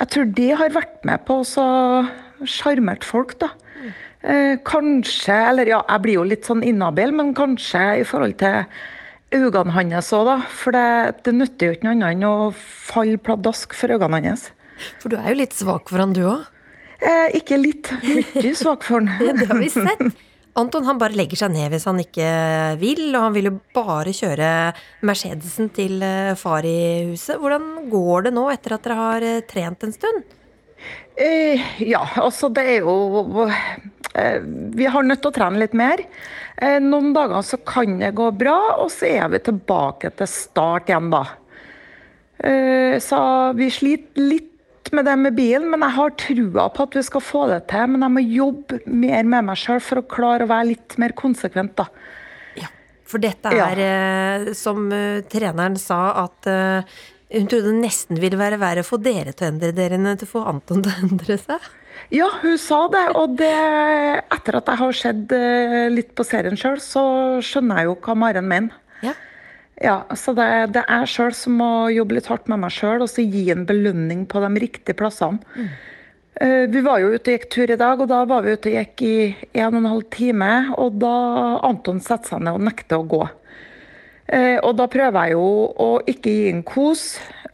[0.00, 1.64] Jeg tror det har vært med på å
[2.48, 3.50] sjarmert folk, da.
[4.20, 8.64] Eh, kanskje, eller ja, jeg blir jo litt sånn inhabil, men kanskje i forhold til
[9.32, 10.38] øynene hans òg, da.
[10.62, 14.50] For det, det nytter jo ikke noe annet enn å falle pladask for øynene hans.
[15.02, 16.48] For du er jo litt svak for han, du òg?
[17.00, 19.12] Eh, ikke litt, mye svak for han.
[19.40, 20.26] det har vi sett.
[20.58, 22.26] Anton han bare legger seg ned hvis han ikke
[22.80, 24.50] vil, og han vil jo bare kjøre
[25.06, 27.38] Mercedesen til eh, far i huset.
[27.40, 30.36] Hvordan går det nå etter at dere har eh, trent en stund?
[31.20, 34.38] Eh, ja, altså det er jo eh,
[34.72, 36.02] Vi har nødt til å trene litt mer.
[36.56, 40.90] Eh, noen dager så kan det gå bra, og så er vi tilbake til start
[40.90, 41.24] igjen, da.
[42.40, 43.18] Så
[43.52, 44.49] vi sliter litt
[44.96, 47.86] med det med bilen, men jeg har trua på at vi skal få det til.
[47.92, 51.14] Men jeg må jobbe mer med meg sjøl for å klare å være litt mer
[51.18, 51.86] konsekvent, da.
[52.58, 52.70] Ja,
[53.08, 54.54] for dette er, ja.
[54.58, 58.98] som uh, treneren sa, at uh, hun trodde det nesten ville være verre å få
[59.02, 61.70] dere til å endre dere enn til å få Anton til å endre seg.
[62.14, 63.04] Ja, hun sa det.
[63.20, 63.54] Og det,
[64.32, 65.34] etter at jeg har sett
[65.92, 67.02] litt på serien sjøl, så
[67.44, 68.79] skjønner jeg jo hva Maren mener.
[69.80, 70.02] Ja.
[70.16, 73.10] Så det, det er jeg sjøl som må jobbe litt hardt med meg sjøl og
[73.10, 75.40] så gi en belønning på de riktige plassene.
[75.56, 75.70] Mm.
[76.40, 78.70] Uh, vi var jo ute og gikk tur i dag, og da var vi ute
[78.70, 79.16] og gikk i
[79.60, 80.52] en og en halv time.
[80.80, 81.16] Og da
[81.68, 83.24] Anton setter seg ned og nekter å gå.
[84.30, 87.04] Uh, og da prøver jeg jo å ikke gi en kos.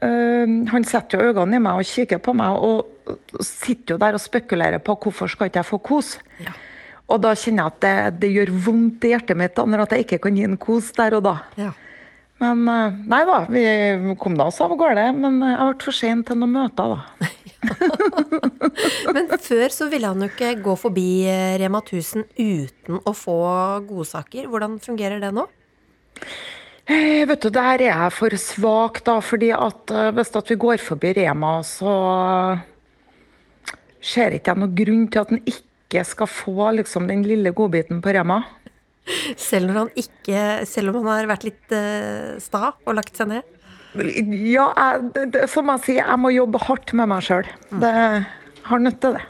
[0.02, 4.18] Uh, han setter jo øynene i meg og kikker på meg, og sitter jo der
[4.18, 6.16] og spekulerer på hvorfor skal ikke jeg få kos.
[6.42, 6.54] Ja.
[7.06, 10.24] Og da kjenner jeg at det, det, gjør vondt i hjertet mitt når jeg ikke
[10.26, 11.36] kan gi en kos der og da.
[11.58, 11.72] Ja.
[12.42, 13.64] Men eh, nei da, vi
[14.20, 15.08] kom da oss av gårde.
[15.16, 17.30] Men jeg ble for sein til noen møter, da.
[19.16, 23.38] men før så ville han jo ikke gå forbi eh, Rema 1000 uten å få
[23.88, 24.50] godsaker.
[24.52, 25.46] Hvordan fungerer det nå?
[26.86, 29.18] Eh, vet du, Der er jeg for svak, da.
[29.24, 31.96] fordi at hvis at vi går forbi Rema, så
[34.04, 38.04] ser ikke jeg noen grunn til at han ikke skal få liksom, den lille godbiten
[38.04, 38.42] på Rema.
[39.38, 43.30] Selv når han ikke Selv om han har vært litt uh, sta og lagt seg
[43.30, 43.52] ned?
[43.96, 47.48] Ja, jeg, det, som jeg sier, jeg må jobbe hardt med meg sjøl.
[47.80, 47.94] Det
[48.66, 49.24] har til det.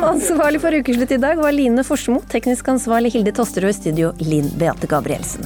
[0.00, 4.88] Ansvarlig for ukeslutt i dag var Line Forsmo, teknisk ansvarlig Hilde Tosterød, studio Linn Beate
[4.88, 5.44] Gabrielsen.